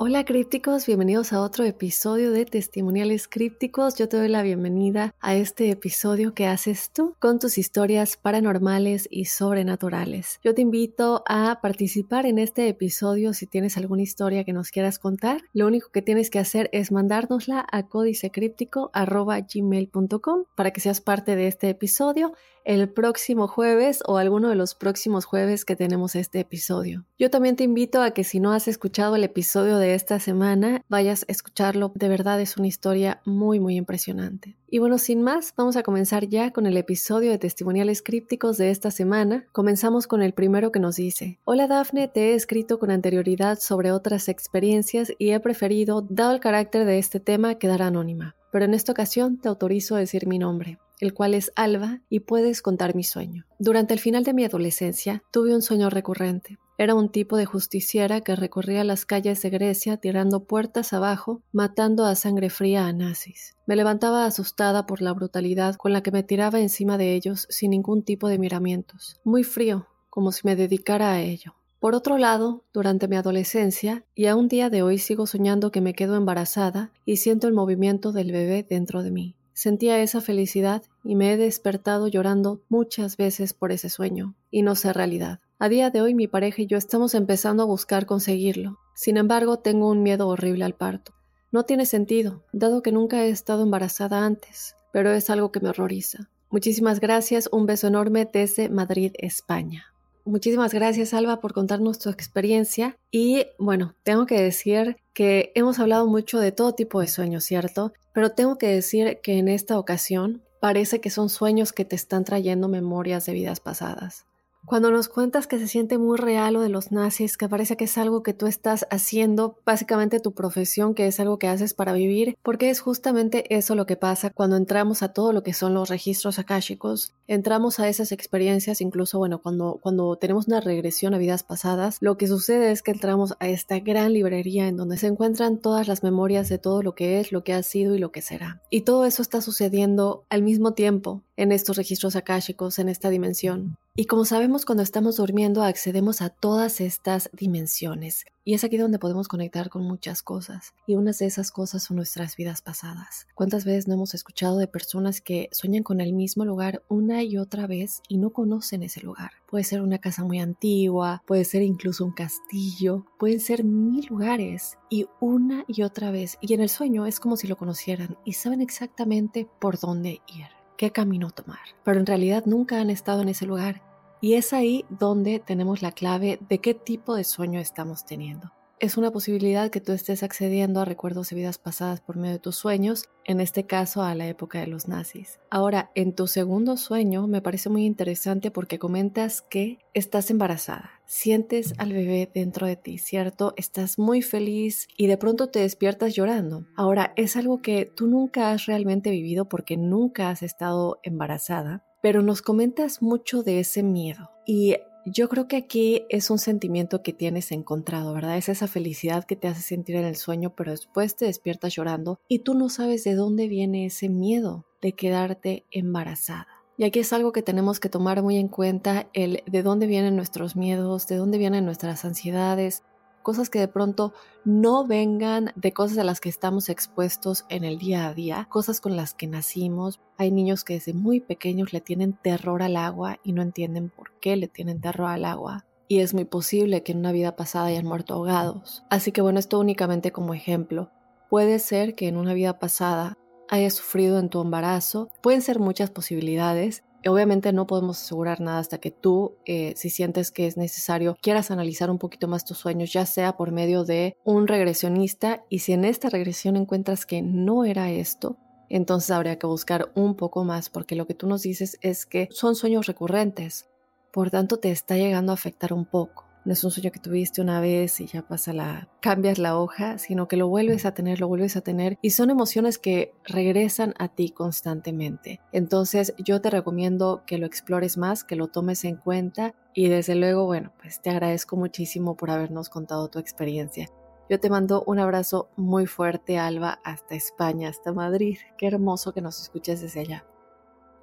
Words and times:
Hola 0.00 0.24
crípticos, 0.24 0.86
bienvenidos 0.86 1.32
a 1.32 1.40
otro 1.40 1.64
episodio 1.64 2.30
de 2.30 2.44
Testimoniales 2.44 3.26
Crípticos. 3.26 3.96
Yo 3.96 4.08
te 4.08 4.16
doy 4.16 4.28
la 4.28 4.42
bienvenida 4.42 5.12
a 5.18 5.34
este 5.34 5.72
episodio 5.72 6.34
que 6.34 6.46
haces 6.46 6.92
tú 6.92 7.16
con 7.18 7.40
tus 7.40 7.58
historias 7.58 8.16
paranormales 8.16 9.08
y 9.10 9.24
sobrenaturales. 9.24 10.38
Yo 10.44 10.54
te 10.54 10.62
invito 10.62 11.24
a 11.26 11.58
participar 11.60 12.26
en 12.26 12.38
este 12.38 12.68
episodio 12.68 13.34
si 13.34 13.48
tienes 13.48 13.76
alguna 13.76 14.02
historia 14.02 14.44
que 14.44 14.52
nos 14.52 14.70
quieras 14.70 15.00
contar. 15.00 15.42
Lo 15.52 15.66
único 15.66 15.90
que 15.90 16.00
tienes 16.00 16.30
que 16.30 16.38
hacer 16.38 16.70
es 16.72 16.92
mandárnosla 16.92 17.66
a 17.68 17.88
códicecríptico.gmail.com 17.88 20.44
para 20.54 20.70
que 20.70 20.80
seas 20.80 21.00
parte 21.00 21.34
de 21.34 21.48
este 21.48 21.70
episodio 21.70 22.34
el 22.68 22.86
próximo 22.90 23.48
jueves 23.48 24.02
o 24.06 24.18
alguno 24.18 24.50
de 24.50 24.54
los 24.54 24.74
próximos 24.74 25.24
jueves 25.24 25.64
que 25.64 25.74
tenemos 25.74 26.14
este 26.14 26.40
episodio. 26.40 27.06
Yo 27.18 27.30
también 27.30 27.56
te 27.56 27.64
invito 27.64 28.02
a 28.02 28.10
que 28.10 28.24
si 28.24 28.40
no 28.40 28.52
has 28.52 28.68
escuchado 28.68 29.16
el 29.16 29.24
episodio 29.24 29.78
de 29.78 29.94
esta 29.94 30.20
semana, 30.20 30.84
vayas 30.86 31.22
a 31.22 31.32
escucharlo. 31.32 31.92
De 31.94 32.10
verdad 32.10 32.38
es 32.42 32.58
una 32.58 32.66
historia 32.66 33.22
muy 33.24 33.58
muy 33.58 33.76
impresionante. 33.76 34.58
Y 34.68 34.80
bueno, 34.80 34.98
sin 34.98 35.22
más, 35.22 35.54
vamos 35.56 35.76
a 35.76 35.82
comenzar 35.82 36.28
ya 36.28 36.50
con 36.50 36.66
el 36.66 36.76
episodio 36.76 37.30
de 37.30 37.38
testimoniales 37.38 38.02
crípticos 38.02 38.58
de 38.58 38.70
esta 38.70 38.90
semana. 38.90 39.46
Comenzamos 39.52 40.06
con 40.06 40.20
el 40.20 40.34
primero 40.34 40.70
que 40.70 40.78
nos 40.78 40.96
dice, 40.96 41.40
Hola 41.44 41.68
Dafne, 41.68 42.06
te 42.08 42.32
he 42.32 42.34
escrito 42.34 42.78
con 42.78 42.90
anterioridad 42.90 43.58
sobre 43.60 43.92
otras 43.92 44.28
experiencias 44.28 45.10
y 45.18 45.30
he 45.30 45.40
preferido, 45.40 46.06
dado 46.10 46.32
el 46.32 46.40
carácter 46.40 46.84
de 46.84 46.98
este 46.98 47.18
tema, 47.18 47.54
quedar 47.54 47.80
anónima. 47.80 48.36
Pero 48.52 48.66
en 48.66 48.74
esta 48.74 48.92
ocasión 48.92 49.38
te 49.38 49.48
autorizo 49.48 49.96
a 49.96 50.00
decir 50.00 50.26
mi 50.26 50.38
nombre 50.38 50.78
el 51.00 51.14
cual 51.14 51.34
es 51.34 51.52
Alba, 51.56 52.00
y 52.08 52.20
puedes 52.20 52.62
contar 52.62 52.94
mi 52.94 53.04
sueño. 53.04 53.44
Durante 53.58 53.94
el 53.94 54.00
final 54.00 54.24
de 54.24 54.34
mi 54.34 54.44
adolescencia 54.44 55.22
tuve 55.30 55.54
un 55.54 55.62
sueño 55.62 55.90
recurrente. 55.90 56.58
Era 56.80 56.94
un 56.94 57.08
tipo 57.08 57.36
de 57.36 57.44
justiciera 57.44 58.20
que 58.20 58.36
recorría 58.36 58.84
las 58.84 59.04
calles 59.04 59.42
de 59.42 59.50
Grecia 59.50 59.96
tirando 59.96 60.44
puertas 60.44 60.92
abajo, 60.92 61.42
matando 61.50 62.06
a 62.06 62.14
sangre 62.14 62.50
fría 62.50 62.86
a 62.86 62.92
nazis. 62.92 63.56
Me 63.66 63.74
levantaba 63.74 64.24
asustada 64.24 64.86
por 64.86 65.02
la 65.02 65.12
brutalidad 65.12 65.74
con 65.74 65.92
la 65.92 66.02
que 66.02 66.12
me 66.12 66.22
tiraba 66.22 66.60
encima 66.60 66.96
de 66.96 67.14
ellos 67.14 67.48
sin 67.50 67.70
ningún 67.70 68.04
tipo 68.04 68.28
de 68.28 68.38
miramientos. 68.38 69.20
Muy 69.24 69.42
frío, 69.42 69.88
como 70.08 70.30
si 70.30 70.42
me 70.44 70.54
dedicara 70.54 71.12
a 71.12 71.20
ello. 71.20 71.54
Por 71.80 71.94
otro 71.94 72.18
lado, 72.18 72.64
durante 72.72 73.06
mi 73.06 73.16
adolescencia, 73.16 74.04
y 74.14 74.26
a 74.26 74.34
un 74.34 74.48
día 74.48 74.68
de 74.68 74.82
hoy 74.82 74.98
sigo 74.98 75.26
soñando 75.26 75.70
que 75.70 75.80
me 75.80 75.94
quedo 75.94 76.16
embarazada 76.16 76.92
y 77.04 77.18
siento 77.18 77.46
el 77.46 77.54
movimiento 77.54 78.10
del 78.10 78.32
bebé 78.32 78.66
dentro 78.68 79.02
de 79.02 79.12
mí. 79.12 79.37
Sentía 79.58 80.00
esa 80.00 80.20
felicidad 80.20 80.84
y 81.02 81.16
me 81.16 81.32
he 81.32 81.36
despertado 81.36 82.06
llorando 82.06 82.62
muchas 82.68 83.16
veces 83.16 83.54
por 83.54 83.72
ese 83.72 83.88
sueño, 83.88 84.36
y 84.52 84.62
no 84.62 84.76
sé 84.76 84.92
realidad. 84.92 85.40
A 85.58 85.68
día 85.68 85.90
de 85.90 86.00
hoy 86.00 86.14
mi 86.14 86.28
pareja 86.28 86.62
y 86.62 86.66
yo 86.66 86.78
estamos 86.78 87.12
empezando 87.12 87.64
a 87.64 87.66
buscar 87.66 88.06
conseguirlo. 88.06 88.78
Sin 88.94 89.16
embargo, 89.16 89.58
tengo 89.58 89.90
un 89.90 90.04
miedo 90.04 90.28
horrible 90.28 90.64
al 90.64 90.76
parto. 90.76 91.12
No 91.50 91.64
tiene 91.64 91.86
sentido, 91.86 92.44
dado 92.52 92.82
que 92.82 92.92
nunca 92.92 93.24
he 93.24 93.30
estado 93.30 93.64
embarazada 93.64 94.24
antes, 94.24 94.76
pero 94.92 95.10
es 95.10 95.28
algo 95.28 95.50
que 95.50 95.58
me 95.58 95.70
horroriza. 95.70 96.30
Muchísimas 96.50 97.00
gracias, 97.00 97.48
un 97.50 97.66
beso 97.66 97.88
enorme 97.88 98.30
desde 98.32 98.68
Madrid, 98.68 99.10
España. 99.18 99.86
Muchísimas 100.24 100.74
gracias, 100.74 101.14
Alba, 101.14 101.40
por 101.40 101.54
contarnos 101.54 101.98
tu 101.98 102.10
experiencia. 102.10 102.96
Y 103.10 103.46
bueno, 103.58 103.96
tengo 104.02 104.26
que 104.26 104.40
decir 104.40 104.98
que 105.14 105.50
hemos 105.54 105.78
hablado 105.78 106.06
mucho 106.06 106.38
de 106.38 106.52
todo 106.52 106.74
tipo 106.74 107.00
de 107.00 107.08
sueños, 107.08 107.44
¿cierto? 107.44 107.92
Pero 108.18 108.32
tengo 108.32 108.58
que 108.58 108.66
decir 108.66 109.20
que 109.22 109.38
en 109.38 109.46
esta 109.46 109.78
ocasión 109.78 110.42
parece 110.58 111.00
que 111.00 111.08
son 111.08 111.28
sueños 111.28 111.72
que 111.72 111.84
te 111.84 111.94
están 111.94 112.24
trayendo 112.24 112.66
memorias 112.66 113.24
de 113.26 113.32
vidas 113.32 113.60
pasadas. 113.60 114.26
Cuando 114.68 114.90
nos 114.90 115.08
cuentas 115.08 115.46
que 115.46 115.58
se 115.58 115.66
siente 115.66 115.96
muy 115.96 116.18
real 116.18 116.52
lo 116.52 116.60
de 116.60 116.68
los 116.68 116.92
nazis, 116.92 117.38
que 117.38 117.48
parece 117.48 117.78
que 117.78 117.84
es 117.84 117.96
algo 117.96 118.22
que 118.22 118.34
tú 118.34 118.46
estás 118.46 118.86
haciendo, 118.90 119.56
básicamente 119.64 120.20
tu 120.20 120.34
profesión, 120.34 120.94
que 120.94 121.06
es 121.06 121.18
algo 121.20 121.38
que 121.38 121.48
haces 121.48 121.72
para 121.72 121.94
vivir, 121.94 122.36
porque 122.42 122.68
es 122.68 122.80
justamente 122.80 123.56
eso 123.56 123.74
lo 123.74 123.86
que 123.86 123.96
pasa 123.96 124.28
cuando 124.28 124.56
entramos 124.56 125.02
a 125.02 125.14
todo 125.14 125.32
lo 125.32 125.42
que 125.42 125.54
son 125.54 125.72
los 125.72 125.88
registros 125.88 126.38
akáshicos, 126.38 127.14
entramos 127.26 127.80
a 127.80 127.88
esas 127.88 128.12
experiencias, 128.12 128.82
incluso, 128.82 129.16
bueno, 129.16 129.40
cuando, 129.40 129.78
cuando 129.80 130.16
tenemos 130.16 130.48
una 130.48 130.60
regresión 130.60 131.14
a 131.14 131.18
vidas 131.18 131.44
pasadas, 131.44 131.96
lo 132.02 132.18
que 132.18 132.26
sucede 132.26 132.70
es 132.70 132.82
que 132.82 132.90
entramos 132.90 133.36
a 133.40 133.48
esta 133.48 133.78
gran 133.78 134.12
librería 134.12 134.68
en 134.68 134.76
donde 134.76 134.98
se 134.98 135.06
encuentran 135.06 135.56
todas 135.56 135.88
las 135.88 136.02
memorias 136.02 136.50
de 136.50 136.58
todo 136.58 136.82
lo 136.82 136.94
que 136.94 137.20
es, 137.20 137.32
lo 137.32 137.42
que 137.42 137.54
ha 137.54 137.62
sido 137.62 137.94
y 137.94 137.98
lo 137.98 138.12
que 138.12 138.20
será. 138.20 138.60
Y 138.68 138.82
todo 138.82 139.06
eso 139.06 139.22
está 139.22 139.40
sucediendo 139.40 140.26
al 140.28 140.42
mismo 140.42 140.74
tiempo 140.74 141.22
en 141.38 141.52
estos 141.52 141.76
registros 141.76 142.16
akáshicos, 142.16 142.80
en 142.80 142.88
esta 142.88 143.10
dimensión. 143.10 143.78
Y 143.94 144.06
como 144.06 144.24
sabemos, 144.24 144.64
cuando 144.64 144.82
estamos 144.82 145.16
durmiendo 145.16 145.62
accedemos 145.62 146.20
a 146.20 146.30
todas 146.30 146.80
estas 146.80 147.30
dimensiones. 147.32 148.26
Y 148.44 148.54
es 148.54 148.64
aquí 148.64 148.76
donde 148.76 148.98
podemos 148.98 149.28
conectar 149.28 149.68
con 149.68 149.82
muchas 149.82 150.22
cosas. 150.22 150.74
Y 150.86 150.96
unas 150.96 151.18
de 151.18 151.26
esas 151.26 151.52
cosas 151.52 151.84
son 151.84 151.96
nuestras 151.96 152.36
vidas 152.36 152.60
pasadas. 152.60 153.28
¿Cuántas 153.36 153.64
veces 153.64 153.86
no 153.86 153.94
hemos 153.94 154.14
escuchado 154.14 154.58
de 154.58 154.66
personas 154.66 155.20
que 155.20 155.48
sueñan 155.52 155.84
con 155.84 156.00
el 156.00 156.12
mismo 156.12 156.44
lugar 156.44 156.82
una 156.88 157.22
y 157.22 157.38
otra 157.38 157.68
vez 157.68 158.02
y 158.08 158.18
no 158.18 158.30
conocen 158.30 158.82
ese 158.82 159.00
lugar? 159.02 159.30
Puede 159.48 159.62
ser 159.62 159.80
una 159.80 159.98
casa 159.98 160.24
muy 160.24 160.40
antigua, 160.40 161.22
puede 161.24 161.44
ser 161.44 161.62
incluso 161.62 162.04
un 162.04 162.12
castillo, 162.12 163.06
pueden 163.16 163.38
ser 163.38 163.62
mil 163.62 164.06
lugares 164.06 164.76
y 164.90 165.06
una 165.20 165.64
y 165.68 165.82
otra 165.82 166.10
vez. 166.10 166.36
Y 166.40 166.54
en 166.54 166.62
el 166.62 166.68
sueño 166.68 167.06
es 167.06 167.20
como 167.20 167.36
si 167.36 167.46
lo 167.46 167.56
conocieran 167.56 168.16
y 168.24 168.32
saben 168.32 168.60
exactamente 168.60 169.46
por 169.60 169.78
dónde 169.78 170.20
ir 170.26 170.57
qué 170.78 170.90
camino 170.92 171.30
tomar. 171.30 171.58
Pero 171.84 172.00
en 172.00 172.06
realidad 172.06 172.44
nunca 172.46 172.80
han 172.80 172.88
estado 172.88 173.20
en 173.20 173.28
ese 173.28 173.44
lugar 173.44 173.82
y 174.22 174.34
es 174.34 174.54
ahí 174.54 174.86
donde 174.88 175.40
tenemos 175.40 175.82
la 175.82 175.92
clave 175.92 176.38
de 176.48 176.60
qué 176.60 176.72
tipo 176.72 177.14
de 177.14 177.24
sueño 177.24 177.60
estamos 177.60 178.06
teniendo. 178.06 178.52
Es 178.80 178.96
una 178.96 179.10
posibilidad 179.10 179.70
que 179.70 179.80
tú 179.80 179.90
estés 179.90 180.22
accediendo 180.22 180.80
a 180.80 180.84
recuerdos 180.84 181.30
de 181.30 181.36
vidas 181.36 181.58
pasadas 181.58 182.00
por 182.00 182.16
medio 182.16 182.34
de 182.34 182.38
tus 182.38 182.54
sueños, 182.54 183.08
en 183.24 183.40
este 183.40 183.66
caso 183.66 184.04
a 184.04 184.14
la 184.14 184.28
época 184.28 184.60
de 184.60 184.68
los 184.68 184.86
nazis. 184.86 185.40
Ahora, 185.50 185.90
en 185.96 186.14
tu 186.14 186.28
segundo 186.28 186.76
sueño 186.76 187.26
me 187.26 187.42
parece 187.42 187.70
muy 187.70 187.84
interesante 187.84 188.52
porque 188.52 188.78
comentas 188.78 189.42
que 189.42 189.80
estás 189.94 190.30
embarazada, 190.30 190.97
sientes 191.08 191.72
al 191.78 191.92
bebé 191.92 192.30
dentro 192.32 192.66
de 192.66 192.76
ti, 192.76 192.98
¿cierto? 192.98 193.54
Estás 193.56 193.98
muy 193.98 194.22
feliz 194.22 194.86
y 194.96 195.06
de 195.06 195.16
pronto 195.16 195.48
te 195.48 195.60
despiertas 195.60 196.14
llorando. 196.14 196.66
Ahora, 196.76 197.14
es 197.16 197.36
algo 197.36 197.62
que 197.62 197.86
tú 197.86 198.06
nunca 198.06 198.52
has 198.52 198.66
realmente 198.66 199.10
vivido 199.10 199.48
porque 199.48 199.76
nunca 199.76 200.28
has 200.30 200.42
estado 200.42 201.00
embarazada, 201.02 201.82
pero 202.02 202.22
nos 202.22 202.42
comentas 202.42 203.02
mucho 203.02 203.42
de 203.42 203.58
ese 203.60 203.82
miedo. 203.82 204.30
Y 204.46 204.76
yo 205.06 205.30
creo 205.30 205.48
que 205.48 205.56
aquí 205.56 206.02
es 206.10 206.28
un 206.28 206.38
sentimiento 206.38 207.02
que 207.02 207.14
tienes 207.14 207.52
encontrado, 207.52 208.12
¿verdad? 208.12 208.36
Es 208.36 208.50
esa 208.50 208.68
felicidad 208.68 209.24
que 209.24 209.36
te 209.36 209.48
hace 209.48 209.62
sentir 209.62 209.96
en 209.96 210.04
el 210.04 210.16
sueño, 210.16 210.54
pero 210.54 210.72
después 210.72 211.16
te 211.16 211.24
despiertas 211.24 211.74
llorando 211.74 212.20
y 212.28 212.40
tú 212.40 212.52
no 212.54 212.68
sabes 212.68 213.04
de 213.04 213.14
dónde 213.14 213.48
viene 213.48 213.86
ese 213.86 214.10
miedo 214.10 214.66
de 214.82 214.92
quedarte 214.92 215.64
embarazada. 215.70 216.57
Y 216.78 216.84
aquí 216.84 217.00
es 217.00 217.12
algo 217.12 217.32
que 217.32 217.42
tenemos 217.42 217.80
que 217.80 217.88
tomar 217.88 218.22
muy 218.22 218.36
en 218.36 218.46
cuenta, 218.46 219.08
el 219.12 219.42
de 219.46 219.64
dónde 219.64 219.88
vienen 219.88 220.14
nuestros 220.14 220.54
miedos, 220.54 221.08
de 221.08 221.16
dónde 221.16 221.36
vienen 221.36 221.64
nuestras 221.64 222.04
ansiedades, 222.04 222.84
cosas 223.24 223.50
que 223.50 223.58
de 223.58 223.66
pronto 223.66 224.12
no 224.44 224.86
vengan 224.86 225.52
de 225.56 225.72
cosas 225.72 225.98
a 225.98 226.04
las 226.04 226.20
que 226.20 226.28
estamos 226.28 226.68
expuestos 226.68 227.46
en 227.48 227.64
el 227.64 227.78
día 227.78 228.06
a 228.06 228.14
día, 228.14 228.46
cosas 228.48 228.80
con 228.80 228.94
las 228.94 229.12
que 229.12 229.26
nacimos. 229.26 229.98
Hay 230.18 230.30
niños 230.30 230.62
que 230.62 230.74
desde 230.74 230.94
muy 230.94 231.18
pequeños 231.18 231.72
le 231.72 231.80
tienen 231.80 232.12
terror 232.12 232.62
al 232.62 232.76
agua 232.76 233.18
y 233.24 233.32
no 233.32 233.42
entienden 233.42 233.90
por 233.90 234.12
qué 234.20 234.36
le 234.36 234.46
tienen 234.46 234.80
terror 234.80 235.08
al 235.08 235.24
agua. 235.24 235.66
Y 235.88 235.98
es 235.98 236.14
muy 236.14 236.26
posible 236.26 236.84
que 236.84 236.92
en 236.92 236.98
una 236.98 237.10
vida 237.10 237.34
pasada 237.34 237.66
hayan 237.66 237.86
muerto 237.86 238.14
ahogados. 238.14 238.84
Así 238.88 239.10
que 239.10 239.20
bueno, 239.20 239.40
esto 239.40 239.58
únicamente 239.58 240.12
como 240.12 240.32
ejemplo. 240.32 240.92
Puede 241.28 241.58
ser 241.58 241.96
que 241.96 242.06
en 242.06 242.16
una 242.16 242.34
vida 242.34 242.60
pasada 242.60 243.18
hayas 243.50 243.74
sufrido 243.74 244.18
en 244.18 244.28
tu 244.28 244.40
embarazo, 244.40 245.10
pueden 245.20 245.42
ser 245.42 245.58
muchas 245.58 245.90
posibilidades, 245.90 246.82
Obviamente 247.06 247.52
no 247.52 247.66
podemos 247.66 248.02
asegurar 248.02 248.40
nada 248.40 248.58
hasta 248.58 248.78
que 248.78 248.90
tú, 248.90 249.36
eh, 249.46 249.72
si 249.76 249.88
sientes 249.88 250.32
que 250.32 250.46
es 250.46 250.56
necesario, 250.56 251.16
quieras 251.22 251.50
analizar 251.50 251.90
un 251.90 251.98
poquito 251.98 252.26
más 252.26 252.44
tus 252.44 252.58
sueños, 252.58 252.92
ya 252.92 253.06
sea 253.06 253.36
por 253.36 253.52
medio 253.52 253.84
de 253.84 254.16
un 254.24 254.48
regresionista 254.48 255.44
y 255.48 255.60
si 255.60 255.72
en 255.72 255.84
esta 255.84 256.08
regresión 256.08 256.56
encuentras 256.56 257.06
que 257.06 257.22
no 257.22 257.64
era 257.64 257.90
esto, 257.90 258.36
entonces 258.68 259.12
habría 259.12 259.38
que 259.38 259.46
buscar 259.46 259.92
un 259.94 260.16
poco 260.16 260.44
más 260.44 260.70
porque 260.70 260.96
lo 260.96 261.06
que 261.06 261.14
tú 261.14 261.28
nos 261.28 261.42
dices 261.42 261.78
es 261.82 262.04
que 262.04 262.28
son 262.32 262.56
sueños 262.56 262.86
recurrentes, 262.86 263.68
por 264.12 264.30
tanto 264.30 264.58
te 264.58 264.70
está 264.72 264.96
llegando 264.96 265.32
a 265.32 265.34
afectar 265.34 265.72
un 265.72 265.84
poco. 265.84 266.27
No 266.48 266.54
es 266.54 266.64
un 266.64 266.70
sueño 266.70 266.90
que 266.90 266.98
tuviste 266.98 267.42
una 267.42 267.60
vez 267.60 268.00
y 268.00 268.06
ya 268.06 268.22
pasa 268.22 268.54
la, 268.54 268.88
cambias 269.00 269.36
la 269.36 269.58
hoja, 269.58 269.98
sino 269.98 270.28
que 270.28 270.38
lo 270.38 270.48
vuelves 270.48 270.86
a 270.86 270.94
tener, 270.94 271.20
lo 271.20 271.28
vuelves 271.28 271.58
a 271.58 271.60
tener 271.60 271.98
y 272.00 272.08
son 272.08 272.30
emociones 272.30 272.78
que 272.78 273.12
regresan 273.22 273.92
a 273.98 274.08
ti 274.08 274.30
constantemente. 274.30 275.42
Entonces 275.52 276.14
yo 276.16 276.40
te 276.40 276.48
recomiendo 276.48 277.22
que 277.26 277.36
lo 277.36 277.44
explores 277.44 277.98
más, 277.98 278.24
que 278.24 278.34
lo 278.34 278.46
tomes 278.46 278.86
en 278.86 278.96
cuenta 278.96 279.54
y 279.74 279.88
desde 279.88 280.14
luego, 280.14 280.46
bueno, 280.46 280.72
pues 280.80 281.02
te 281.02 281.10
agradezco 281.10 281.58
muchísimo 281.58 282.16
por 282.16 282.30
habernos 282.30 282.70
contado 282.70 283.08
tu 283.08 283.18
experiencia. 283.18 283.90
Yo 284.30 284.40
te 284.40 284.48
mando 284.48 284.84
un 284.86 285.00
abrazo 285.00 285.50
muy 285.54 285.84
fuerte, 285.84 286.38
Alba, 286.38 286.80
hasta 286.82 287.14
España, 287.14 287.68
hasta 287.68 287.92
Madrid. 287.92 288.38
Qué 288.56 288.68
hermoso 288.68 289.12
que 289.12 289.20
nos 289.20 289.38
escuches 289.38 289.82
desde 289.82 290.00
allá. 290.00 290.24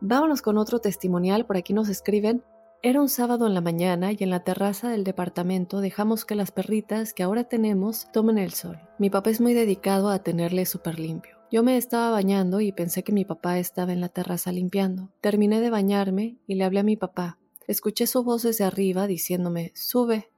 Vámonos 0.02 0.42
con 0.42 0.58
otro 0.58 0.80
testimonial. 0.80 1.46
Por 1.46 1.58
aquí 1.58 1.74
nos 1.74 1.88
escriben. 1.88 2.44
Era 2.86 3.02
un 3.02 3.10
sábado 3.10 3.48
en 3.48 3.56
la 3.56 3.62
mañana 3.62 4.12
y 4.12 4.18
en 4.20 4.30
la 4.30 4.44
terraza 4.44 4.90
del 4.90 5.04
departamento 5.04 5.82
dejamos 5.82 6.24
que 6.24 6.36
las 6.36 6.52
perritas 6.52 7.16
que 7.16 7.24
ahora 7.24 7.46
tenemos 7.46 8.12
tomen 8.12 8.38
el 8.38 8.54
sol. 8.54 8.80
Mi 9.00 9.10
papá 9.10 9.32
es 9.32 9.42
muy 9.42 9.56
dedicado 9.56 10.10
a 10.10 10.20
tenerle 10.20 10.68
súper 10.68 11.00
limpio. 11.00 11.36
Yo 11.52 11.64
me 11.64 11.78
estaba 11.78 12.12
bañando 12.12 12.62
y 12.62 12.72
pensé 12.72 13.02
que 13.02 13.12
mi 13.12 13.26
papá 13.26 13.58
estaba 13.58 13.92
en 13.92 14.02
la 14.02 14.10
terraza 14.10 14.52
limpiando. 14.52 15.10
Terminé 15.20 15.62
de 15.62 15.72
bañarme 15.72 16.38
y 16.46 16.54
le 16.54 16.64
hablé 16.64 16.82
a 16.82 16.84
mi 16.84 16.96
papá. 16.96 17.40
Escuché 17.68 18.06
su 18.06 18.24
voz 18.24 18.44
desde 18.44 18.66
arriba 18.66 19.08
diciéndome, 19.08 19.72
sube. 19.74 20.30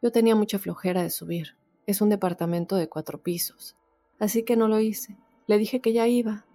Yo 0.00 0.12
tenía 0.12 0.36
mucha 0.36 0.60
flojera 0.60 1.02
de 1.02 1.10
subir. 1.10 1.56
Es 1.88 2.00
un 2.00 2.08
departamento 2.08 2.76
de 2.76 2.88
cuatro 2.88 3.20
pisos. 3.20 3.74
Así 4.20 4.44
que 4.44 4.54
no 4.54 4.68
lo 4.68 4.78
hice. 4.78 5.16
Le 5.48 5.58
dije 5.58 5.80
que 5.80 5.92
ya 5.92 6.06
iba, 6.06 6.45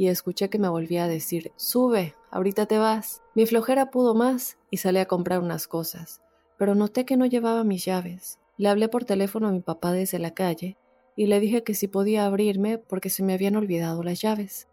y 0.00 0.08
escuché 0.08 0.48
que 0.48 0.58
me 0.58 0.70
volvía 0.70 1.04
a 1.04 1.08
decir, 1.08 1.52
sube, 1.56 2.14
ahorita 2.30 2.64
te 2.64 2.78
vas. 2.78 3.20
Mi 3.34 3.44
flojera 3.44 3.90
pudo 3.90 4.14
más 4.14 4.56
y 4.70 4.78
salí 4.78 4.98
a 4.98 5.04
comprar 5.04 5.40
unas 5.40 5.68
cosas, 5.68 6.22
pero 6.56 6.74
noté 6.74 7.04
que 7.04 7.18
no 7.18 7.26
llevaba 7.26 7.64
mis 7.64 7.84
llaves. 7.84 8.38
Le 8.56 8.70
hablé 8.70 8.88
por 8.88 9.04
teléfono 9.04 9.48
a 9.48 9.52
mi 9.52 9.60
papá 9.60 9.92
desde 9.92 10.18
la 10.18 10.32
calle 10.32 10.78
y 11.16 11.26
le 11.26 11.38
dije 11.38 11.64
que 11.64 11.74
si 11.74 11.86
podía 11.86 12.24
abrirme 12.24 12.78
porque 12.78 13.10
se 13.10 13.22
me 13.22 13.34
habían 13.34 13.56
olvidado 13.56 14.02
las 14.02 14.22
llaves. 14.22 14.68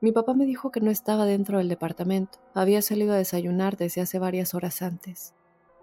Mi 0.00 0.12
papá 0.12 0.34
me 0.34 0.46
dijo 0.46 0.70
que 0.70 0.80
no 0.80 0.92
estaba 0.92 1.26
dentro 1.26 1.58
del 1.58 1.68
departamento, 1.68 2.38
había 2.54 2.80
salido 2.80 3.14
a 3.14 3.16
desayunar 3.16 3.76
desde 3.76 4.02
hace 4.02 4.20
varias 4.20 4.54
horas 4.54 4.82
antes. 4.82 5.34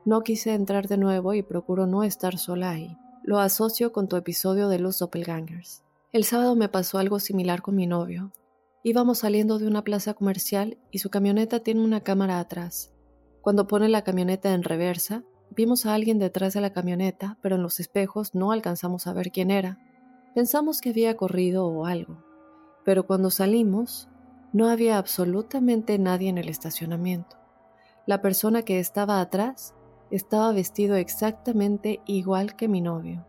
No 0.05 0.21
quise 0.21 0.53
entrar 0.53 0.87
de 0.87 0.95
nuevo 0.95 1.33
y 1.33 1.41
procuro 1.41 1.87
no 1.87 2.03
estar 2.03 2.37
sola 2.37 2.69
ahí. 2.69 2.95
Lo 3.21 3.39
asocio 3.39 3.91
con 3.91 4.07
tu 4.07 4.15
episodio 4.15 4.69
de 4.69 4.79
los 4.79 4.99
doppelgangers. 4.99 5.83
El 6.13 6.23
sábado 6.23 6.55
me 6.55 6.69
pasó 6.69 6.99
algo 6.99 7.19
similar 7.19 7.61
con 7.61 7.75
mi 7.75 7.85
novio. 7.85 8.31
Íbamos 8.83 9.19
saliendo 9.19 9.59
de 9.59 9.67
una 9.67 9.83
plaza 9.83 10.13
comercial 10.13 10.77
y 10.91 10.99
su 10.99 11.09
camioneta 11.09 11.59
tiene 11.59 11.83
una 11.83 12.01
cámara 12.01 12.39
atrás. 12.39 12.91
Cuando 13.41 13.67
pone 13.67 13.89
la 13.89 14.03
camioneta 14.03 14.53
en 14.53 14.63
reversa, 14.63 15.23
vimos 15.49 15.85
a 15.85 15.93
alguien 15.93 16.19
detrás 16.19 16.53
de 16.53 16.61
la 16.61 16.73
camioneta, 16.73 17.37
pero 17.41 17.55
en 17.55 17.63
los 17.63 17.79
espejos 17.79 18.35
no 18.35 18.51
alcanzamos 18.51 19.07
a 19.07 19.13
ver 19.13 19.31
quién 19.31 19.51
era. 19.51 19.79
Pensamos 20.35 20.81
que 20.81 20.89
había 20.89 21.17
corrido 21.17 21.67
o 21.67 21.85
algo, 21.85 22.23
pero 22.85 23.05
cuando 23.05 23.31
salimos, 23.31 24.07
no 24.53 24.69
había 24.69 24.97
absolutamente 24.97 25.99
nadie 25.99 26.29
en 26.29 26.37
el 26.37 26.47
estacionamiento. 26.47 27.37
La 28.05 28.21
persona 28.21 28.61
que 28.61 28.79
estaba 28.79 29.19
atrás 29.19 29.75
estaba 30.11 30.53
vestido 30.53 30.95
exactamente 30.95 31.99
igual 32.05 32.55
que 32.55 32.69
mi 32.69 32.79
novio. 32.79 33.26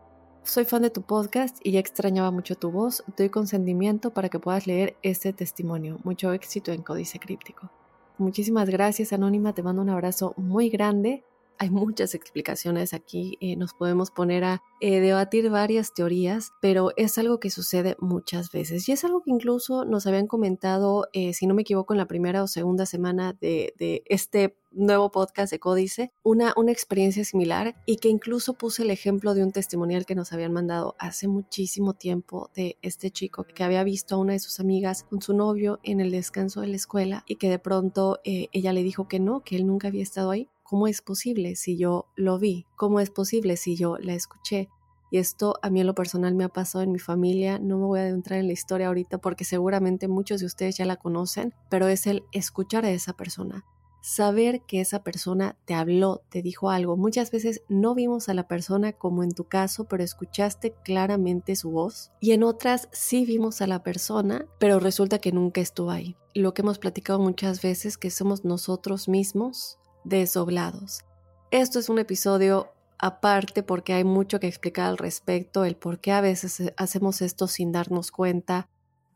Soy 0.49 0.65
fan 0.65 0.81
de 0.81 0.89
tu 0.89 1.03
podcast 1.03 1.59
y 1.63 1.73
ya 1.73 1.81
extrañaba 1.81 2.31
mucho 2.31 2.55
tu 2.55 2.71
voz. 2.71 3.05
Doy 3.19 3.29
consentimiento 3.29 4.15
para 4.15 4.31
que 4.31 4.39
puedas 4.39 4.67
leer 4.67 4.97
este 5.03 5.35
testimonio. 5.35 5.99
Mucho 6.05 6.33
éxito 6.33 6.73
en 6.73 6.81
Códice 6.81 7.19
Críptico. 7.19 7.71
Muchísimas 8.17 8.71
gracias, 8.71 9.13
Anónima. 9.13 9.53
Te 9.53 9.63
mando 9.63 9.83
un 9.83 9.91
abrazo 9.91 10.33
muy 10.39 10.71
grande 10.71 11.23
hay 11.59 11.71
muchas 11.71 12.15
explicaciones 12.15 12.95
aquí, 12.95 13.37
eh, 13.41 13.57
nos 13.57 13.75
podemos 13.75 14.11
poner 14.11 14.45
a 14.45 14.63
eh, 14.81 15.01
debatir 15.01 15.51
varias 15.51 15.93
teorías, 15.93 16.53
pero 16.63 16.93
es 16.97 17.19
algo 17.19 17.41
que 17.41 17.51
sucede 17.51 17.97
muchas 17.99 18.53
veces. 18.53 18.89
Y 18.89 18.93
es 18.93 19.05
algo 19.05 19.23
que 19.23 19.31
incluso 19.31 19.85
nos 19.85 20.07
habían 20.07 20.29
comentado, 20.29 21.09
eh, 21.13 21.35
si 21.35 21.47
no 21.47 21.55
me 21.55 21.63
equivoco, 21.63 21.93
en 21.95 21.99
la 21.99 22.07
primera 22.07 22.43
o 22.45 22.47
segunda 22.47 22.87
semana 22.87 23.37
de, 23.41 23.75
este 24.07 24.57
nuevo 24.71 25.11
podcast 25.11 25.51
de 25.51 25.59
Códice, 25.59 26.13
una, 26.23 26.53
una 26.57 26.71
experiencia 26.71 27.25
similar 27.25 27.75
y 27.87 27.97
que 27.97 28.09
incluso 28.09 28.53
puse 28.53 28.83
el 28.83 28.91
ejemplo 28.91 29.35
de 29.35 29.43
un 29.43 29.51
testimonial 29.51 30.05
que 30.05 30.15
nos 30.15 30.33
habían 30.33 30.53
mandado 30.53 30.95
hace 30.99 31.27
muchísimo 31.27 31.95
tiempo 31.95 32.51
de 32.55 32.77
este 32.83 33.11
chico 33.11 33.45
que 33.45 33.65
había 33.65 33.83
visto 33.83 34.15
a 34.15 34.19
una 34.19 34.35
de 34.35 34.39
sus 34.39 34.61
amigas 34.61 35.05
con 35.05 35.23
su 35.23 35.35
novio 35.35 35.81
en 35.85 36.01
el 36.01 36.11
descanso 36.11 36.61
de 36.61 36.69
la 36.69 36.77
escuela 36.77 37.25
y 37.27 37.37
que 37.37 37.49
de 37.49 37.59
pronto 37.59 38.21
ella 38.25 38.73
le 38.75 38.83
dijo 38.83 39.09
que 39.09 39.21
no, 39.21 39.43
que 39.43 39.57
él 39.57 39.67
nunca 39.67 39.89
había 39.89 40.03
estado 40.03 40.31
ahí 40.31 40.51
¿Cómo 40.69 40.87
es 40.87 41.01
posible 41.01 41.57
si 41.57 41.79
yo 41.79 42.09
lo 42.15 42.39
vi? 42.39 42.67
¿Cómo 42.77 43.01
es 43.01 43.09
posible 43.09 43.57
si 43.57 43.75
yo 43.75 43.97
la 43.97 44.13
escuché? 44.13 44.69
Y 45.11 45.17
esto 45.17 45.55
a 45.63 45.71
mí 45.71 45.81
en 45.81 45.87
lo 45.87 45.95
personal 45.95 46.35
me 46.35 46.45
ha 46.45 46.51
pasado 46.51 46.85
en 46.85 46.93
mi 46.93 46.99
familia. 46.99 47.59
No 47.59 47.79
me 47.79 47.87
voy 47.87 48.01
a 48.01 48.03
adentrar 48.03 48.39
en 48.39 48.49
la 48.49 48.53
historia 48.53 48.89
ahorita 48.89 49.17
porque 49.17 49.47
seguramente 49.47 50.09
muchos 50.09 50.41
de 50.41 50.47
ustedes 50.47 50.77
ya 50.77 50.85
la 50.85 50.97
conocen, 50.97 51.55
pero 51.71 51.89
es 51.89 52.07
el 52.07 52.23
escuchar 52.33 52.85
a 52.85 52.91
esa 52.91 53.15
persona. 53.15 53.65
Saber 54.03 54.61
que 54.61 54.83
esa 54.83 55.03
persona 55.03 55.57
te 55.65 55.73
habló, 55.73 56.21
te 56.29 56.43
dijo 56.43 56.69
algo. 56.69 56.99
Muchas 56.99 57.31
veces 57.31 57.63
no 57.71 57.95
vimos 57.95 58.29
a 58.29 58.35
la 58.35 58.47
persona 58.47 58.93
como 58.93 59.23
en 59.23 59.31
tu 59.31 59.45
caso, 59.45 59.85
pero 59.85 60.05
escuchaste 60.05 60.75
claramente 60.85 61.57
su 61.57 61.71
voz. 61.71 62.13
Y 62.21 62.33
en 62.33 62.43
otras 62.43 62.91
sí 62.93 63.25
vimos 63.25 63.63
a 63.63 63.67
la 63.67 63.83
persona, 63.83 64.45
pero 64.59 64.81
resulta 64.81 65.19
que 65.19 65.33
nunca 65.33 65.63
estuvo 65.63 65.91
ahí. 65.91 66.15
Lo 66.35 66.53
que 66.53 66.61
hemos 66.61 66.79
platicado 66.79 67.19
muchas 67.21 67.63
veces, 67.63 67.97
que 67.97 68.11
somos 68.11 68.45
nosotros 68.45 69.09
mismos 69.09 69.79
desdoblados. 70.09 71.05
Esto 71.51 71.79
es 71.79 71.89
un 71.89 71.99
episodio 71.99 72.73
aparte 72.99 73.63
porque 73.63 73.93
hay 73.93 74.05
mucho 74.05 74.41
que 74.41 74.49
explicar 74.49 74.87
al 74.87 74.99
respecto, 74.99 75.65
el 75.65 75.77
por 75.77 76.01
qué 76.01 76.13
a 76.13 76.21
veces 76.21 76.73
hacemos 76.77 77.23
esto 77.23 77.47
sin 77.47 77.73
darnos 77.73 78.11
cuenta, 78.11 78.69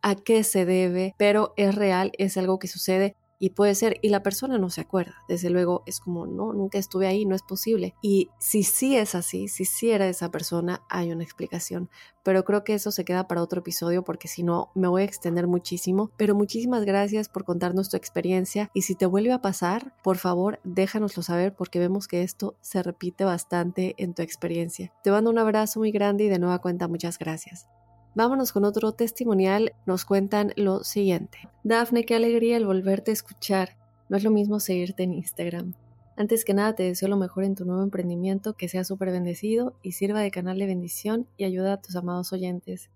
a 0.03 0.15
qué 0.15 0.45
se 0.45 0.65
debe, 0.65 1.15
pero 1.19 1.53
es 1.57 1.75
real, 1.75 2.13
es 2.19 2.37
algo 2.37 2.59
que 2.59 2.69
sucede 2.69 3.17
y 3.43 3.51
puede 3.51 3.75
ser, 3.75 3.99
y 4.03 4.11
la 4.11 4.23
persona 4.23 4.57
no 4.57 4.71
se 4.71 4.83
acuerda. 4.83 5.17
Desde 5.27 5.51
luego 5.51 5.83
es 5.85 5.99
como, 5.99 6.29
no, 6.29 6.53
nunca 6.53 6.79
estuve 6.79 7.09
ahí, 7.09 7.27
no 7.27 7.35
es 7.35 7.43
posible. 7.43 7.97
Y 8.01 8.31
si 8.39 8.63
sí 8.63 8.97
es 8.97 9.17
así, 9.17 9.49
si 9.49 9.65
sí 9.65 9.91
era 9.91 10.07
esa 10.07 10.31
persona, 10.31 10.83
hay 10.89 11.11
una 11.11 11.25
explicación. 11.25 11.91
Pero 12.23 12.45
creo 12.45 12.63
que 12.63 12.75
eso 12.75 12.93
se 12.93 13.05
queda 13.05 13.27
para 13.27 13.43
otro 13.43 13.59
episodio 13.59 14.05
porque 14.05 14.29
si 14.29 14.45
no 14.45 14.71
me 14.77 14.87
voy 14.87 15.03
a 15.03 15.07
extender 15.07 15.49
muchísimo. 15.49 16.13
Pero 16.17 16.37
muchísimas 16.37 16.85
gracias 16.85 17.29
por 17.29 17.45
contarnos 17.45 17.91
tu 17.91 17.97
experiencia 17.97 18.71
y 18.75 18.83
si 18.83 18.95
te 18.95 19.07
vuelve 19.07 19.33
a 19.33 19.43
pasar, 19.43 19.93
por 20.05 20.19
favor 20.19 20.61
déjanoslo 20.63 21.25
saber 21.25 21.57
porque 21.57 21.81
vemos 21.81 22.07
que 22.07 22.23
esto 22.23 22.55
se 22.61 22.81
repite 22.81 23.25
bastante 23.25 23.97
en 23.99 24.15
tu 24.15 24.23
experiencia. 24.23 24.93
Te 25.03 25.11
mando 25.11 25.31
un 25.31 25.39
abrazo 25.41 25.81
muy 25.81 25.91
grande 25.91 26.23
y 26.23 26.29
de 26.29 26.39
nueva 26.39 26.61
cuenta 26.61 26.87
muchas 26.87 27.19
gracias. 27.19 27.67
Vámonos 28.15 28.53
con 28.53 28.65
otro 28.67 28.93
testimonial. 28.93 29.73
Nos 29.87 30.05
cuentan 30.05 30.53
lo 30.57 30.85
siguiente. 30.85 31.39
Dafne, 31.65 32.05
qué 32.05 32.15
alegría 32.15 32.59
el 32.59 32.67
volverte 32.67 33.11
a 33.11 33.15
escuchar. 33.15 33.79
No 34.11 34.19
es 34.19 34.25
lo 34.25 34.31
mismo 34.31 34.61
seguirte 34.61 35.05
en 35.05 35.15
Instagram. 35.15 35.75
Antes 36.15 36.45
que 36.45 36.53
nada, 36.53 36.75
te 36.75 36.83
deseo 36.83 37.09
lo 37.09 37.17
mejor 37.17 37.45
en 37.45 37.55
tu 37.55 37.65
nuevo 37.65 37.83
emprendimiento, 37.83 38.53
que 38.53 38.69
sea 38.69 38.85
súper 38.85 39.11
bendecido 39.11 39.79
y 39.83 39.93
sirva 39.93 40.21
de 40.21 40.31
canal 40.31 40.59
de 40.59 40.67
bendición 40.67 41.27
y 41.39 41.45
ayuda 41.45 41.73
a 41.73 41.81
tus 41.81 41.97
amados 41.97 42.35
oyentes. 42.35 42.91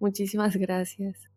Muchísimas 0.00 0.56
gracias. 0.56 1.28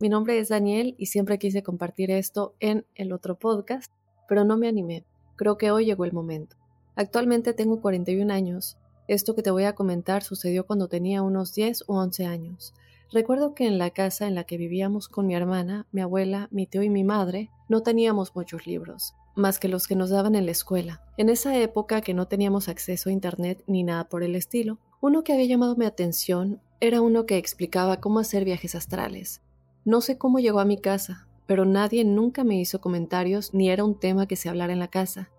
Mi 0.00 0.08
nombre 0.08 0.40
es 0.40 0.48
Daniel 0.48 0.96
y 0.98 1.06
siempre 1.06 1.38
quise 1.38 1.62
compartir 1.62 2.10
esto 2.10 2.54
en 2.58 2.86
el 2.96 3.12
otro 3.12 3.38
podcast, 3.38 3.92
pero 4.28 4.44
no 4.44 4.56
me 4.56 4.66
animé. 4.66 5.04
Creo 5.36 5.56
que 5.58 5.70
hoy 5.70 5.84
llegó 5.84 6.04
el 6.04 6.12
momento. 6.12 6.56
Actualmente 6.96 7.54
tengo 7.54 7.80
41 7.80 8.32
años 8.32 8.76
esto 9.12 9.34
que 9.34 9.42
te 9.42 9.50
voy 9.50 9.64
a 9.64 9.74
comentar 9.74 10.22
sucedió 10.22 10.64
cuando 10.66 10.86
tenía 10.86 11.22
unos 11.22 11.52
10 11.52 11.82
o 11.88 11.96
11 11.96 12.26
años. 12.26 12.74
Recuerdo 13.10 13.56
que 13.56 13.66
en 13.66 13.76
la 13.76 13.90
casa 13.90 14.28
en 14.28 14.36
la 14.36 14.44
que 14.44 14.56
vivíamos 14.56 15.08
con 15.08 15.26
mi 15.26 15.34
hermana, 15.34 15.88
mi 15.90 16.00
abuela, 16.00 16.46
mi 16.52 16.66
tío 16.66 16.84
y 16.84 16.90
mi 16.90 17.02
madre, 17.02 17.50
no 17.68 17.82
teníamos 17.82 18.36
muchos 18.36 18.68
libros, 18.68 19.16
más 19.34 19.58
que 19.58 19.66
los 19.66 19.88
que 19.88 19.96
nos 19.96 20.10
daban 20.10 20.36
en 20.36 20.46
la 20.46 20.52
escuela. 20.52 21.02
En 21.16 21.28
esa 21.28 21.58
época 21.58 22.02
que 22.02 22.14
no 22.14 22.28
teníamos 22.28 22.68
acceso 22.68 23.08
a 23.08 23.12
Internet 23.12 23.64
ni 23.66 23.82
nada 23.82 24.08
por 24.08 24.22
el 24.22 24.36
estilo, 24.36 24.78
uno 25.00 25.24
que 25.24 25.32
había 25.32 25.46
llamado 25.46 25.74
mi 25.74 25.86
atención 25.86 26.60
era 26.78 27.00
uno 27.00 27.26
que 27.26 27.36
explicaba 27.36 28.00
cómo 28.00 28.20
hacer 28.20 28.44
viajes 28.44 28.76
astrales. 28.76 29.42
No 29.84 30.02
sé 30.02 30.18
cómo 30.18 30.38
llegó 30.38 30.60
a 30.60 30.64
mi 30.64 30.78
casa, 30.78 31.26
pero 31.46 31.64
nadie 31.64 32.04
nunca 32.04 32.44
me 32.44 32.60
hizo 32.60 32.80
comentarios 32.80 33.54
ni 33.54 33.70
era 33.70 33.82
un 33.82 33.98
tema 33.98 34.28
que 34.28 34.36
se 34.36 34.48
hablara 34.48 34.72
en 34.72 34.78
la 34.78 34.86
casa. 34.86 35.30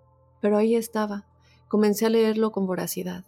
Pero 0.41 0.57
ahí 0.57 0.75
estaba. 0.75 1.25
Comencé 1.69 2.05
a 2.05 2.09
leerlo 2.09 2.51
con 2.51 2.67
voracidad. 2.67 3.23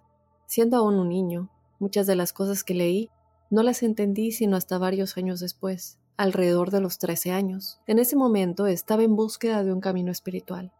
Siendo 0.54 0.78
aún 0.78 1.00
un 1.00 1.10
niño, 1.10 1.50
muchas 1.80 2.06
de 2.06 2.16
las 2.16 2.32
cosas 2.32 2.64
que 2.64 2.76
leí 2.76 3.10
no 3.50 3.64
las 3.64 3.82
entendí 3.82 4.32
sino 4.32 4.56
hasta 4.56 4.78
varios 4.78 5.18
años 5.18 5.40
después. 5.40 5.98
alrededor 6.16 6.70
de 6.70 6.80
los 6.80 7.00
13 7.00 7.32
años. 7.32 7.80
En 7.88 7.98
ese 7.98 8.16
momento 8.16 8.68
estaba 8.68 9.02
en 9.02 9.16
búsqueda 9.16 9.64
de 9.64 9.74
un 9.74 9.82
camino 9.82 10.12
espiritual, 10.12 10.72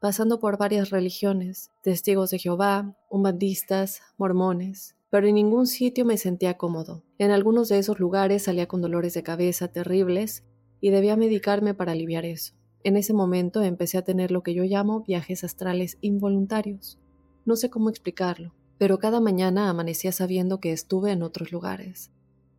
pasando 0.00 0.38
por 0.38 0.58
varias 0.58 0.90
religiones, 0.90 1.72
testigos 1.82 2.30
de 2.30 2.38
Jehová, 2.38 2.96
umbandistas, 3.10 4.00
mormones, 4.16 4.94
pero 5.10 5.26
en 5.26 5.34
ningún 5.34 5.66
sitio 5.66 6.04
me 6.04 6.18
sentía 6.18 6.56
cómodo. 6.56 7.02
En 7.18 7.32
algunos 7.32 7.68
de 7.68 7.80
esos 7.80 7.98
lugares 7.98 8.44
salía 8.44 8.68
con 8.68 8.80
dolores 8.80 9.12
de 9.14 9.24
cabeza 9.24 9.66
terribles 9.66 10.44
y 10.80 10.90
debía 10.90 11.16
medicarme 11.16 11.74
para 11.74 11.90
aliviar 11.90 12.24
eso. 12.24 12.54
En 12.84 12.96
ese 12.96 13.12
momento 13.12 13.60
empecé 13.60 13.98
a 13.98 14.04
tener 14.04 14.30
lo 14.30 14.44
que 14.44 14.54
yo 14.54 14.62
llamo 14.62 15.02
viajes 15.02 15.42
astrales 15.42 15.98
involuntarios. 16.00 17.00
No 17.44 17.56
sé 17.56 17.70
cómo 17.70 17.90
explicarlo, 17.90 18.54
pero 18.78 18.98
cada 18.98 19.20
mañana 19.20 19.70
amanecía 19.70 20.12
sabiendo 20.12 20.60
que 20.60 20.72
estuve 20.72 21.12
en 21.12 21.22
otros 21.22 21.52
lugares. 21.52 22.10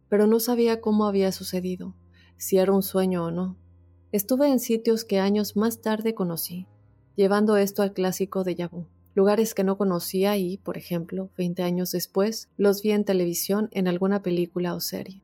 Pero 0.10 0.28
no 0.28 0.40
sabía 0.40 0.82
cómo 0.82 1.06
había 1.06 1.32
sucedido, 1.32 1.96
si 2.38 2.58
era 2.58 2.72
un 2.72 2.84
sueño 2.84 3.26
o 3.26 3.32
no. 3.32 3.58
Estuve 4.12 4.50
en 4.50 4.60
sitios 4.60 5.04
que 5.04 5.20
años 5.20 5.56
más 5.56 5.82
tarde 5.82 6.16
conocí, 6.16 6.66
llevando 7.16 7.58
esto 7.58 7.82
al 7.82 7.94
clásico 7.94 8.44
de 8.44 8.56
Yabú. 8.56 8.88
Lugares 9.16 9.54
que 9.54 9.64
no 9.64 9.78
conocía 9.78 10.38
y, 10.38 10.58
por 10.58 10.78
ejemplo, 10.78 11.32
20 11.38 11.64
años 11.64 11.92
después, 11.92 12.50
los 12.56 12.84
vi 12.84 12.92
en 12.92 13.04
televisión 13.04 13.68
en 13.72 13.88
alguna 13.88 14.22
película 14.22 14.76
o 14.76 14.80
serie. 14.80 15.24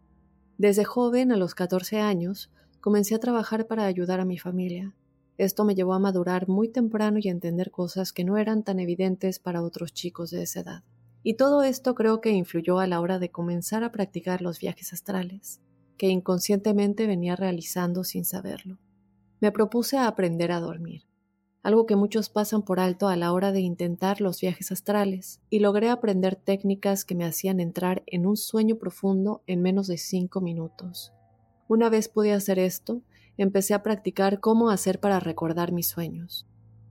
Desde 0.57 0.83
joven, 0.83 1.31
a 1.31 1.37
los 1.37 1.55
14 1.55 1.99
años, 1.99 2.51
comencé 2.81 3.15
a 3.15 3.19
trabajar 3.19 3.67
para 3.67 3.85
ayudar 3.85 4.19
a 4.19 4.25
mi 4.25 4.37
familia. 4.37 4.95
Esto 5.37 5.65
me 5.65 5.75
llevó 5.75 5.93
a 5.93 5.99
madurar 5.99 6.47
muy 6.47 6.69
temprano 6.69 7.17
y 7.19 7.27
a 7.27 7.31
entender 7.31 7.71
cosas 7.71 8.13
que 8.13 8.23
no 8.23 8.37
eran 8.37 8.63
tan 8.63 8.79
evidentes 8.79 9.39
para 9.39 9.63
otros 9.63 9.93
chicos 9.93 10.29
de 10.29 10.43
esa 10.43 10.59
edad. 10.59 10.83
Y 11.23 11.35
todo 11.35 11.63
esto 11.63 11.95
creo 11.95 12.21
que 12.21 12.31
influyó 12.31 12.79
a 12.79 12.87
la 12.87 12.99
hora 12.99 13.17
de 13.17 13.31
comenzar 13.31 13.83
a 13.83 13.91
practicar 13.91 14.41
los 14.41 14.59
viajes 14.59 14.93
astrales, 14.93 15.61
que 15.97 16.09
inconscientemente 16.09 17.07
venía 17.07 17.35
realizando 17.35 18.03
sin 18.03 18.25
saberlo. 18.25 18.77
Me 19.39 19.51
propuse 19.51 19.97
a 19.97 20.07
aprender 20.07 20.51
a 20.51 20.59
dormir, 20.59 21.03
algo 21.63 21.85
que 21.85 21.95
muchos 21.95 22.29
pasan 22.29 22.61
por 22.61 22.81
alto 22.81 23.07
a 23.07 23.15
la 23.15 23.31
hora 23.31 23.53
de 23.53 23.61
intentar 23.61 24.19
los 24.19 24.41
viajes 24.41 24.71
astrales, 24.71 25.39
y 25.49 25.59
logré 25.59 25.89
aprender 25.89 26.35
técnicas 26.35 27.05
que 27.05 27.15
me 27.15 27.25
hacían 27.25 27.61
entrar 27.61 28.03
en 28.05 28.25
un 28.25 28.35
sueño 28.35 28.75
profundo 28.75 29.41
en 29.47 29.61
menos 29.61 29.87
de 29.87 29.97
cinco 29.97 30.41
minutos. 30.41 31.13
Una 31.69 31.89
vez 31.89 32.09
pude 32.09 32.33
hacer 32.33 32.59
esto, 32.59 33.01
empecé 33.37 33.73
a 33.73 33.83
practicar 33.83 34.39
cómo 34.39 34.69
hacer 34.69 34.99
para 34.99 35.19
recordar 35.19 35.71
mis 35.71 35.87
sueños. 35.87 36.45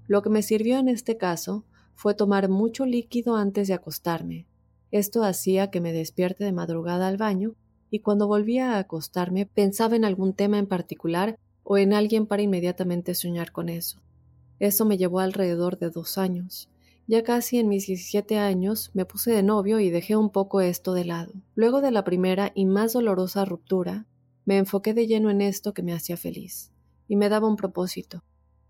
Lo 0.07 0.23
que 0.23 0.31
me 0.31 0.43
sirvió 0.43 0.79
en 0.79 0.89
este 0.89 1.17
caso 1.17 1.65
fue 1.95 2.15
tomar 2.15 2.49
mucho 2.49 2.87
líquido 2.87 3.37
antes 3.37 3.69
de 3.69 3.75
acostarme. 3.75 4.47
Esto 4.91 5.25
hacía 5.25 5.71
que 5.71 5.81
me 5.81 5.93
despierte 5.93 6.45
de 6.45 6.53
madrugada 6.53 7.09
al 7.09 7.17
baño 7.17 7.55
y 7.91 8.01
cuando 8.01 8.27
volvía 8.27 8.75
a 8.75 8.79
acostarme 8.79 9.47
pensaba 9.47 9.97
en 9.97 10.05
algún 10.05 10.35
tema 10.35 10.59
en 10.59 10.67
particular 10.67 11.39
o 11.63 11.79
en 11.79 11.93
alguien 11.93 12.27
para 12.27 12.43
inmediatamente 12.43 13.15
soñar 13.15 13.53
con 13.53 13.69
eso. 13.69 14.01
Eso 14.59 14.85
me 14.85 14.97
llevó 14.97 15.21
alrededor 15.21 15.79
de 15.79 15.91
dos 15.91 16.19
años. 16.19 16.69
Ya 17.07 17.23
casi 17.23 17.59
en 17.59 17.69
mis 17.69 17.87
17 17.87 18.39
años 18.39 18.91
me 18.95 19.05
puse 19.05 19.33
de 19.33 19.43
novio 19.43 19.81
y 19.81 19.91
dejé 19.91 20.17
un 20.17 20.31
poco 20.31 20.61
esto 20.61 20.95
de 20.95 21.05
lado. 21.05 21.33
Luego 21.55 21.81
de 21.81 21.91
la 21.91 22.05
primera 22.05 22.53
y 22.55 22.65
más 22.65 22.93
dolorosa 22.93 23.45
ruptura, 23.45 24.07
me 24.45 24.59
enfoqué 24.59 24.95
de 24.95 25.07
lleno 25.07 25.31
en 25.31 25.41
esto 25.41 25.73
que 25.75 25.83
me 25.83 25.93
hacía 25.93 26.17
feliz, 26.17 26.73
y 27.09 27.17
me 27.17 27.29
daba 27.29 27.49
un 27.49 27.57
propósito. 27.57 28.25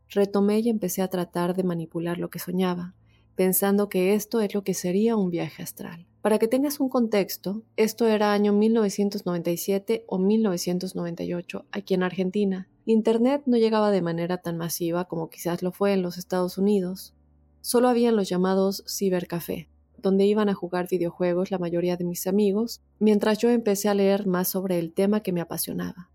Retomé 0.09 0.61
y 0.61 0.69
empecé 0.69 1.03
a 1.03 1.09
tratar 1.09 1.55
de 1.55 1.65
manipular 1.65 2.19
lo 2.19 2.31
que 2.31 2.39
soñaba, 2.39 2.95
pensando 3.35 3.89
que 3.89 4.15
esto 4.15 4.41
es 4.41 4.55
lo 4.55 4.63
que 4.63 4.75
sería 4.75 5.17
un 5.17 5.31
viaje 5.31 5.63
astral. 5.63 6.07
Para 6.21 6.39
que 6.39 6.47
tengas 6.47 6.79
un 6.79 6.89
contexto, 6.89 7.63
esto 7.77 8.07
era 8.07 8.33
año 8.33 8.53
1997 8.53 10.05
o 10.07 10.19
1998 10.19 11.67
aquí 11.73 11.95
en 11.95 12.03
Argentina. 12.05 12.69
Internet 12.85 13.43
no 13.47 13.57
llegaba 13.57 13.91
de 13.91 14.03
manera 14.03 14.39
tan 14.39 14.57
masiva 14.57 15.07
como 15.07 15.31
quizás 15.31 15.63
lo 15.63 15.73
fue 15.73 15.93
en 15.93 16.03
los 16.03 16.19
Estados 16.19 16.59
Unidos. 16.59 17.15
Solo 17.61 17.89
habían 17.89 18.15
los 18.15 18.29
llamados 18.29 18.85
cibercafé, 18.89 19.69
donde 20.03 20.27
iban 20.27 20.49
a 20.49 20.55
jugar 20.55 20.89
videojuegos 20.89 21.51
la 21.51 21.59
mayoría 21.59 21.97
de 21.97 22.05
mis 22.05 22.27
amigos, 22.27 22.83
mientras 22.99 23.39
yo 23.39 23.49
empecé 23.51 23.89
a 23.89 23.95
leer 23.95 24.27
más 24.27 24.49
sobre 24.49 24.79
el 24.79 24.93
tema 24.93 25.21
que 25.21 25.33
me 25.33 25.41
apasionaba. 25.41 26.11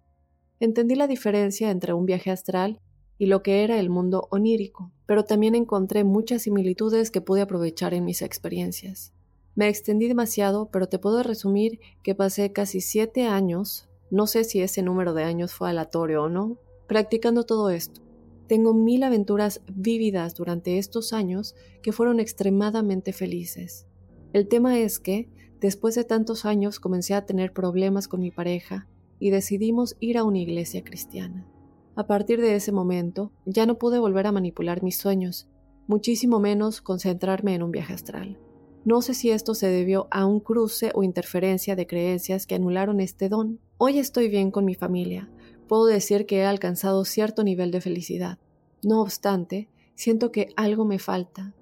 Entendí 0.59 0.95
la 0.95 1.07
diferencia 1.07 1.71
entre 1.71 1.93
un 1.93 2.05
viaje 2.05 2.31
astral 2.31 2.79
y 3.17 3.27
lo 3.27 3.41
que 3.41 3.63
era 3.63 3.79
el 3.79 3.89
mundo 3.89 4.27
onírico, 4.29 4.91
pero 5.05 5.23
también 5.23 5.55
encontré 5.55 6.03
muchas 6.03 6.43
similitudes 6.43 7.09
que 7.11 7.21
pude 7.21 7.41
aprovechar 7.41 7.93
en 7.93 8.05
mis 8.05 8.21
experiencias. 8.21 9.13
Me 9.55 9.69
extendí 9.69 10.07
demasiado, 10.07 10.69
pero 10.71 10.87
te 10.87 10.99
puedo 10.99 11.23
resumir 11.23 11.79
que 12.03 12.13
pasé 12.13 12.51
casi 12.51 12.81
siete 12.81 13.25
años, 13.25 13.87
no 14.11 14.27
sé 14.27 14.43
si 14.43 14.61
ese 14.61 14.83
número 14.83 15.13
de 15.13 15.23
años 15.23 15.53
fue 15.53 15.69
aleatorio 15.69 16.23
o 16.23 16.29
no, 16.29 16.57
practicando 16.87 17.43
todo 17.43 17.69
esto. 17.69 18.06
Tengo 18.47 18.73
mil 18.73 19.03
aventuras 19.03 19.61
vívidas 19.73 20.35
durante 20.35 20.77
estos 20.77 21.11
años 21.11 21.55
que 21.81 21.91
fueron 21.91 22.19
extremadamente 22.19 23.11
felices. 23.11 23.87
El 24.31 24.47
tema 24.47 24.79
es 24.79 24.99
que, 24.99 25.29
después 25.59 25.95
de 25.95 26.05
tantos 26.05 26.45
años, 26.45 26.79
comencé 26.79 27.13
a 27.13 27.25
tener 27.25 27.51
problemas 27.51 28.07
con 28.07 28.21
mi 28.21 28.31
pareja 28.31 28.87
y 29.19 29.31
decidimos 29.31 29.97
ir 29.99 30.17
a 30.17 30.23
una 30.23 30.39
iglesia 30.39 30.83
cristiana. 30.83 31.45
A 31.95 32.07
partir 32.07 32.39
de 32.39 32.55
ese 32.55 32.71
momento, 32.71 33.31
ya 33.45 33.65
no 33.65 33.77
pude 33.77 33.99
volver 33.99 34.27
a 34.27 34.31
manipular 34.31 34.83
mis 34.83 34.97
sueños, 34.97 35.49
muchísimo 35.87 36.39
menos 36.39 36.81
concentrarme 36.81 37.55
en 37.55 37.63
un 37.63 37.71
viaje 37.71 37.93
astral. 37.93 38.37
No 38.85 39.01
sé 39.01 39.13
si 39.13 39.31
esto 39.31 39.55
se 39.55 39.67
debió 39.67 40.07
a 40.11 40.25
un 40.25 40.39
cruce 40.39 40.91
o 40.93 41.03
interferencia 41.03 41.75
de 41.75 41.87
creencias 41.87 42.45
que 42.45 42.55
anularon 42.55 43.01
este 43.01 43.27
don. 43.27 43.59
Hoy 43.77 43.97
estoy 43.97 44.29
bien 44.29 44.51
con 44.51 44.63
mi 44.63 44.75
familia, 44.75 45.29
puedo 45.67 45.85
decir 45.85 46.25
que 46.25 46.37
he 46.37 46.45
alcanzado 46.45 47.05
cierto 47.05 47.43
nivel 47.43 47.71
de 47.71 47.81
felicidad. 47.81 48.39
No 48.83 49.01
obstante, 49.01 49.69
siento 49.95 50.31
que 50.31 50.49
algo 50.55 50.85
me 50.85 50.99
falta. 50.99 51.53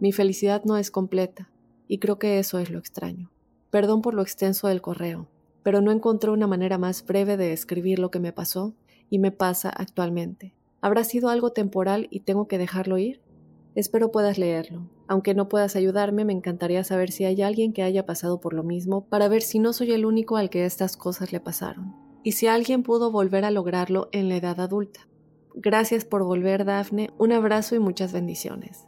Mi 0.00 0.12
felicidad 0.12 0.62
no 0.64 0.76
es 0.76 0.90
completa, 0.90 1.50
y 1.88 1.98
creo 1.98 2.18
que 2.18 2.38
eso 2.38 2.58
es 2.58 2.70
lo 2.70 2.78
extraño. 2.78 3.30
Perdón 3.70 4.02
por 4.02 4.14
lo 4.14 4.22
extenso 4.22 4.68
del 4.68 4.82
correo, 4.82 5.28
pero 5.62 5.80
no 5.80 5.92
encontré 5.92 6.30
una 6.30 6.46
manera 6.46 6.76
más 6.76 7.04
breve 7.04 7.36
de 7.36 7.52
escribir 7.52 7.98
lo 7.98 8.10
que 8.10 8.20
me 8.20 8.32
pasó 8.32 8.74
y 9.08 9.18
me 9.18 9.30
pasa 9.30 9.70
actualmente. 9.70 10.54
¿Habrá 10.80 11.04
sido 11.04 11.28
algo 11.28 11.52
temporal 11.52 12.08
y 12.10 12.20
tengo 12.20 12.48
que 12.48 12.58
dejarlo 12.58 12.98
ir? 12.98 13.22
Espero 13.74 14.10
puedas 14.10 14.36
leerlo. 14.36 14.90
Aunque 15.06 15.34
no 15.34 15.48
puedas 15.48 15.76
ayudarme, 15.76 16.24
me 16.24 16.32
encantaría 16.32 16.84
saber 16.84 17.10
si 17.10 17.24
hay 17.24 17.40
alguien 17.40 17.72
que 17.72 17.82
haya 17.82 18.04
pasado 18.04 18.40
por 18.40 18.52
lo 18.52 18.64
mismo 18.64 19.06
para 19.06 19.28
ver 19.28 19.42
si 19.42 19.58
no 19.58 19.72
soy 19.72 19.92
el 19.92 20.04
único 20.04 20.36
al 20.36 20.50
que 20.50 20.64
estas 20.64 20.96
cosas 20.96 21.32
le 21.32 21.40
pasaron 21.40 22.01
y 22.22 22.32
si 22.32 22.46
alguien 22.46 22.82
pudo 22.82 23.10
volver 23.10 23.44
a 23.44 23.50
lograrlo 23.50 24.08
en 24.12 24.28
la 24.28 24.36
edad 24.36 24.60
adulta. 24.60 25.08
Gracias 25.54 26.04
por 26.04 26.24
volver, 26.24 26.64
Dafne. 26.64 27.10
Un 27.18 27.32
abrazo 27.32 27.74
y 27.74 27.78
muchas 27.78 28.12
bendiciones. 28.12 28.86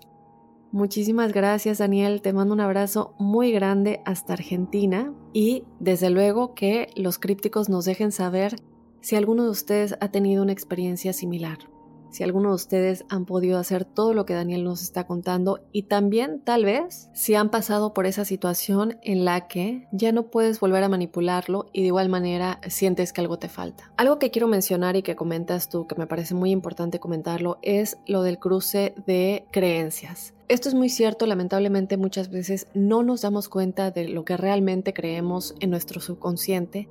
Muchísimas 0.73 1.33
gracias, 1.33 1.79
Daniel. 1.79 2.21
Te 2.21 2.33
mando 2.33 2.55
un 2.55 2.61
abrazo 2.61 3.14
muy 3.19 3.53
grande 3.53 4.00
hasta 4.05 4.33
Argentina 4.33 5.12
y 5.33 5.64
desde 5.79 6.11
luego 6.11 6.55
que 6.55 6.88
los 6.97 7.19
crípticos 7.19 7.69
nos 7.69 7.85
dejen 7.85 8.11
saber 8.11 8.57
si 9.00 9.17
alguno 9.17 9.45
de 9.45 9.50
ustedes 9.50 9.97
ha 10.00 10.11
tenido 10.11 10.43
una 10.43 10.53
experiencia 10.53 11.12
similar 11.12 11.74
si 12.14 12.23
alguno 12.23 12.50
de 12.50 12.54
ustedes 12.54 13.04
han 13.09 13.25
podido 13.25 13.59
hacer 13.59 13.85
todo 13.85 14.14
lo 14.14 14.25
que 14.25 14.35
Daniel 14.35 14.62
nos 14.62 14.83
está 14.83 15.04
contando 15.04 15.66
y 15.73 15.83
también 15.83 16.40
tal 16.44 16.64
vez 16.64 17.11
si 17.12 17.35
han 17.35 17.50
pasado 17.50 17.92
por 17.92 18.06
esa 18.06 18.25
situación 18.25 18.99
en 19.02 19.25
la 19.25 19.49
que 19.49 19.88
ya 19.90 20.12
no 20.12 20.30
puedes 20.30 20.61
volver 20.61 20.85
a 20.85 20.88
manipularlo 20.88 21.66
y 21.73 21.80
de 21.80 21.88
igual 21.88 22.09
manera 22.09 22.61
sientes 22.68 23.12
que 23.12 23.21
algo 23.21 23.40
te 23.40 23.49
falta. 23.49 23.90
Algo 23.97 24.21
que 24.21 24.30
quiero 24.30 24.47
mencionar 24.47 24.94
y 24.94 25.02
que 25.02 25.16
comentas 25.16 25.68
tú, 25.68 25.88
que 25.88 25.97
me 25.97 26.06
parece 26.06 26.37
muy 26.37 26.52
importante 26.52 27.00
comentarlo, 27.00 27.59
es 27.62 27.99
lo 28.06 28.23
del 28.23 28.38
cruce 28.38 28.94
de 29.09 29.47
creencias. 29.50 30.35
Esto 30.47 30.68
es 30.68 30.76
muy 30.76 30.90
cierto, 30.90 31.26
lamentablemente 31.26 31.97
muchas 31.97 32.30
veces 32.30 32.68
no 32.75 33.02
nos 33.02 33.23
damos 33.23 33.49
cuenta 33.49 33.90
de 33.90 34.06
lo 34.06 34.25
que 34.25 34.37
realmente 34.37 34.94
creemos 34.94 35.56
en 35.59 35.71
nuestro 35.71 36.00
subconsciente 36.00 36.88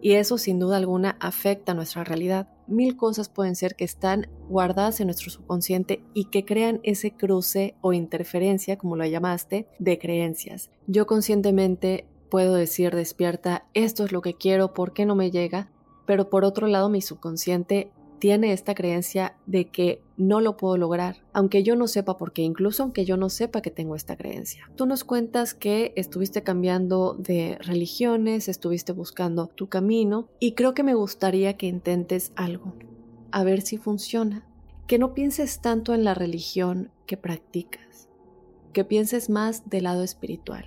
y 0.00 0.14
eso 0.14 0.38
sin 0.38 0.58
duda 0.58 0.78
alguna 0.78 1.18
afecta 1.20 1.74
nuestra 1.74 2.04
realidad. 2.04 2.48
Mil 2.66 2.96
cosas 2.96 3.28
pueden 3.28 3.56
ser 3.56 3.74
que 3.74 3.84
están 3.84 4.28
guardadas 4.48 5.00
en 5.00 5.08
nuestro 5.08 5.30
subconsciente 5.30 6.02
y 6.14 6.26
que 6.26 6.44
crean 6.44 6.80
ese 6.82 7.12
cruce 7.12 7.74
o 7.80 7.92
interferencia, 7.92 8.76
como 8.76 8.96
lo 8.96 9.04
llamaste, 9.04 9.66
de 9.78 9.98
creencias. 9.98 10.70
Yo 10.86 11.06
conscientemente 11.06 12.06
puedo 12.30 12.54
decir 12.54 12.94
despierta, 12.94 13.66
esto 13.74 14.04
es 14.04 14.12
lo 14.12 14.22
que 14.22 14.34
quiero, 14.34 14.72
¿por 14.72 14.92
qué 14.92 15.04
no 15.04 15.14
me 15.14 15.30
llega? 15.30 15.70
Pero 16.06 16.30
por 16.30 16.44
otro 16.44 16.66
lado 16.66 16.88
mi 16.88 17.02
subconsciente 17.02 17.90
tiene 18.22 18.52
esta 18.52 18.76
creencia 18.76 19.34
de 19.46 19.64
que 19.64 20.00
no 20.16 20.40
lo 20.40 20.56
puedo 20.56 20.76
lograr, 20.76 21.24
aunque 21.32 21.64
yo 21.64 21.74
no 21.74 21.88
sepa 21.88 22.16
por 22.16 22.32
qué, 22.32 22.42
incluso 22.42 22.84
aunque 22.84 23.04
yo 23.04 23.16
no 23.16 23.28
sepa 23.28 23.62
que 23.62 23.72
tengo 23.72 23.96
esta 23.96 24.16
creencia. 24.16 24.70
Tú 24.76 24.86
nos 24.86 25.02
cuentas 25.02 25.54
que 25.54 25.92
estuviste 25.96 26.44
cambiando 26.44 27.14
de 27.18 27.58
religiones, 27.58 28.46
estuviste 28.46 28.92
buscando 28.92 29.48
tu 29.48 29.68
camino 29.68 30.28
y 30.38 30.52
creo 30.52 30.72
que 30.72 30.84
me 30.84 30.94
gustaría 30.94 31.56
que 31.56 31.66
intentes 31.66 32.30
algo, 32.36 32.74
a 33.32 33.42
ver 33.42 33.60
si 33.60 33.76
funciona. 33.76 34.46
Que 34.86 35.00
no 35.00 35.14
pienses 35.14 35.60
tanto 35.60 35.92
en 35.92 36.04
la 36.04 36.14
religión 36.14 36.92
que 37.06 37.16
practicas, 37.16 38.08
que 38.72 38.84
pienses 38.84 39.30
más 39.30 39.68
del 39.68 39.82
lado 39.82 40.04
espiritual, 40.04 40.66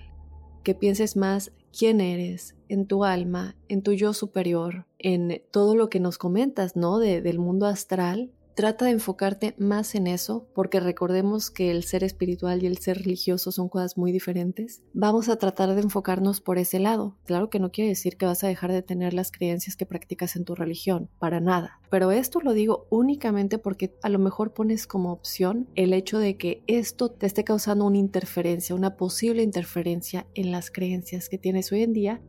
que 0.63 0.75
pienses 0.75 1.15
más 1.15 1.53
quién 1.77 2.01
eres, 2.01 2.55
en 2.69 2.87
tu 2.87 3.03
alma, 3.03 3.55
en 3.67 3.81
tu 3.81 3.93
yo 3.93 4.13
superior, 4.13 4.85
en 4.97 5.41
todo 5.51 5.75
lo 5.75 5.89
que 5.89 5.99
nos 5.99 6.17
comentas, 6.17 6.75
¿no? 6.75 6.99
del 6.99 7.39
mundo 7.39 7.65
astral, 7.65 8.31
Trata 8.55 8.85
de 8.85 8.91
enfocarte 8.91 9.53
más 9.57 9.95
en 9.95 10.07
eso, 10.07 10.47
porque 10.55 10.79
recordemos 10.79 11.51
que 11.51 11.71
el 11.71 11.83
ser 11.83 12.05
espiritual 12.05 12.63
y 12.63 12.67
el 12.67 12.77
ser 12.77 12.99
religioso 12.99 13.51
son 13.51 13.67
cosas 13.67 13.97
muy 13.97 14.13
diferentes. 14.13 14.81
Vamos 14.93 15.27
a 15.27 15.35
tratar 15.35 15.75
de 15.75 15.81
enfocarnos 15.81 16.39
por 16.39 16.57
ese 16.57 16.79
lado. 16.79 17.17
Claro 17.25 17.49
que 17.49 17.59
no 17.59 17.73
quiere 17.73 17.89
decir 17.89 18.15
que 18.15 18.25
vas 18.25 18.45
a 18.45 18.47
dejar 18.47 18.71
de 18.71 18.81
tener 18.81 19.13
las 19.13 19.33
creencias 19.33 19.75
que 19.75 19.85
practicas 19.85 20.37
en 20.37 20.45
tu 20.45 20.55
religión, 20.55 21.09
para 21.19 21.41
nada. 21.41 21.81
Pero 21.89 22.13
esto 22.13 22.39
lo 22.39 22.53
digo 22.53 22.87
únicamente 22.89 23.57
porque 23.57 23.93
a 24.01 24.07
lo 24.07 24.19
mejor 24.19 24.53
pones 24.53 24.87
como 24.87 25.11
opción 25.11 25.67
el 25.75 25.91
hecho 25.91 26.17
de 26.17 26.37
que 26.37 26.63
esto 26.65 27.11
te 27.11 27.25
esté 27.25 27.43
causando 27.43 27.83
una 27.83 27.97
interferencia, 27.97 28.73
una 28.73 28.95
posible 28.95 29.43
interferencia 29.43 30.27
en 30.33 30.51
las 30.51 30.71
creencias 30.71 31.27
que 31.27 31.37
tienes 31.37 31.73
hoy 31.73 31.83
en 31.83 31.91
día 31.91 32.21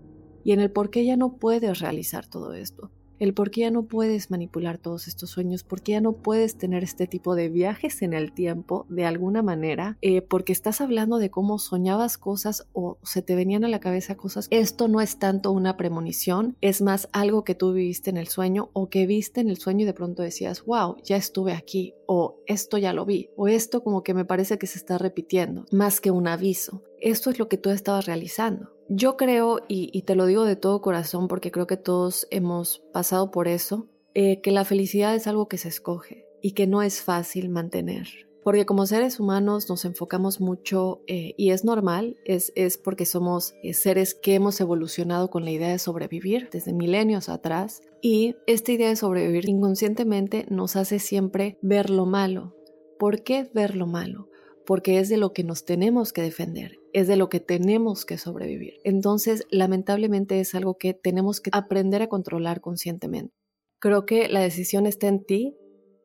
y 0.42 0.50
en 0.50 0.58
el 0.58 0.72
por 0.72 0.90
qué 0.90 1.04
ya 1.04 1.16
no 1.16 1.36
puedes 1.36 1.78
realizar 1.78 2.26
todo 2.26 2.52
esto 2.52 2.90
el 3.18 3.34
por 3.34 3.50
qué 3.50 3.62
ya 3.62 3.70
no 3.70 3.84
puedes 3.84 4.30
manipular 4.30 4.78
todos 4.78 5.08
estos 5.08 5.30
sueños, 5.30 5.64
por 5.64 5.82
qué 5.82 5.92
ya 5.92 6.00
no 6.00 6.12
puedes 6.12 6.56
tener 6.56 6.84
este 6.84 7.06
tipo 7.06 7.34
de 7.34 7.48
viajes 7.48 8.02
en 8.02 8.12
el 8.12 8.32
tiempo 8.32 8.86
de 8.88 9.04
alguna 9.04 9.42
manera, 9.42 9.98
eh, 10.02 10.22
porque 10.22 10.52
estás 10.52 10.80
hablando 10.80 11.18
de 11.18 11.30
cómo 11.30 11.58
soñabas 11.58 12.18
cosas 12.18 12.66
o 12.72 12.98
se 13.02 13.22
te 13.22 13.34
venían 13.34 13.64
a 13.64 13.68
la 13.68 13.80
cabeza 13.80 14.16
cosas. 14.16 14.48
Esto 14.50 14.88
no 14.88 15.00
es 15.00 15.18
tanto 15.18 15.52
una 15.52 15.76
premonición, 15.76 16.56
es 16.60 16.82
más 16.82 17.08
algo 17.12 17.44
que 17.44 17.54
tú 17.54 17.72
viviste 17.72 18.10
en 18.10 18.16
el 18.16 18.28
sueño 18.28 18.70
o 18.72 18.88
que 18.88 19.06
viste 19.06 19.40
en 19.40 19.48
el 19.48 19.58
sueño 19.58 19.82
y 19.82 19.86
de 19.86 19.94
pronto 19.94 20.22
decías, 20.22 20.64
wow, 20.64 20.96
ya 21.04 21.16
estuve 21.16 21.52
aquí, 21.52 21.94
o 22.06 22.40
esto 22.46 22.78
ya 22.78 22.92
lo 22.92 23.04
vi, 23.04 23.30
o 23.36 23.48
esto 23.48 23.82
como 23.82 24.02
que 24.02 24.14
me 24.14 24.24
parece 24.24 24.58
que 24.58 24.66
se 24.66 24.78
está 24.78 24.98
repitiendo, 24.98 25.64
más 25.72 26.00
que 26.00 26.10
un 26.10 26.28
aviso. 26.28 26.82
Esto 27.00 27.30
es 27.30 27.38
lo 27.38 27.48
que 27.48 27.58
tú 27.58 27.70
estabas 27.70 28.06
realizando. 28.06 28.75
Yo 28.88 29.16
creo, 29.16 29.60
y, 29.68 30.02
te 30.02 30.14
lo 30.14 30.26
digo 30.26 30.44
de 30.44 30.54
todo 30.54 30.80
corazón 30.80 31.26
porque 31.26 31.50
creo 31.50 31.66
que 31.66 31.76
todos 31.76 32.28
hemos 32.30 32.84
pasado 32.92 33.32
por 33.32 33.48
eso, 33.48 33.88
eh, 34.14 34.40
que 34.40 34.52
la 34.52 34.64
felicidad 34.64 35.14
es 35.14 35.26
algo 35.26 35.48
que 35.48 35.58
se 35.58 35.68
escoge 35.68 36.26
y 36.40 36.52
que 36.52 36.68
no 36.68 36.82
es 36.82 37.02
fácil 37.02 37.48
mantener. 37.48 38.06
Porque 38.44 38.64
como 38.64 38.86
seres 38.86 39.18
humanos 39.18 39.68
nos 39.68 39.84
enfocamos 39.84 40.40
mucho, 40.40 41.02
eh, 41.08 41.34
y 41.36 41.50
es 41.50 41.64
normal, 41.64 42.16
es, 42.24 42.52
es 42.54 42.78
porque 42.78 43.06
somos 43.06 43.54
eh, 43.64 43.74
seres 43.74 44.14
que 44.14 44.34
hemos 44.36 44.60
evolucionado 44.60 45.30
con 45.30 45.44
la 45.44 45.50
idea 45.50 45.70
de 45.70 45.80
sobrevivir 45.80 46.48
desde 46.52 46.72
milenios 46.72 47.28
atrás, 47.28 47.82
y 48.00 48.36
esta 48.46 48.70
idea 48.70 48.88
de 48.88 48.94
sobrevivir 48.94 49.48
inconscientemente 49.48 50.46
nos 50.48 50.76
hace 50.76 51.00
siempre 51.00 51.58
ver 51.60 51.90
lo 51.90 52.06
malo. 52.06 52.54
¿Por 53.00 53.24
qué 53.24 53.50
ver 53.52 53.74
lo 53.74 53.88
malo? 53.88 54.28
Porque 54.66 54.98
es 54.98 55.08
de 55.08 55.16
lo 55.16 55.32
que 55.32 55.44
nos 55.44 55.64
tenemos 55.64 56.12
que 56.12 56.22
defender, 56.22 56.80
es 56.92 57.06
de 57.06 57.16
lo 57.16 57.28
que 57.28 57.40
tenemos 57.40 58.04
que 58.04 58.18
sobrevivir. 58.18 58.74
Entonces, 58.84 59.44
lamentablemente 59.50 60.40
es 60.40 60.54
algo 60.54 60.76
que 60.76 60.92
tenemos 60.92 61.40
que 61.40 61.50
aprender 61.52 62.02
a 62.02 62.08
controlar 62.08 62.60
conscientemente. 62.60 63.32
Creo 63.78 64.04
que 64.04 64.28
la 64.28 64.40
decisión 64.40 64.86
está 64.86 65.06
en 65.06 65.24
ti. 65.24 65.56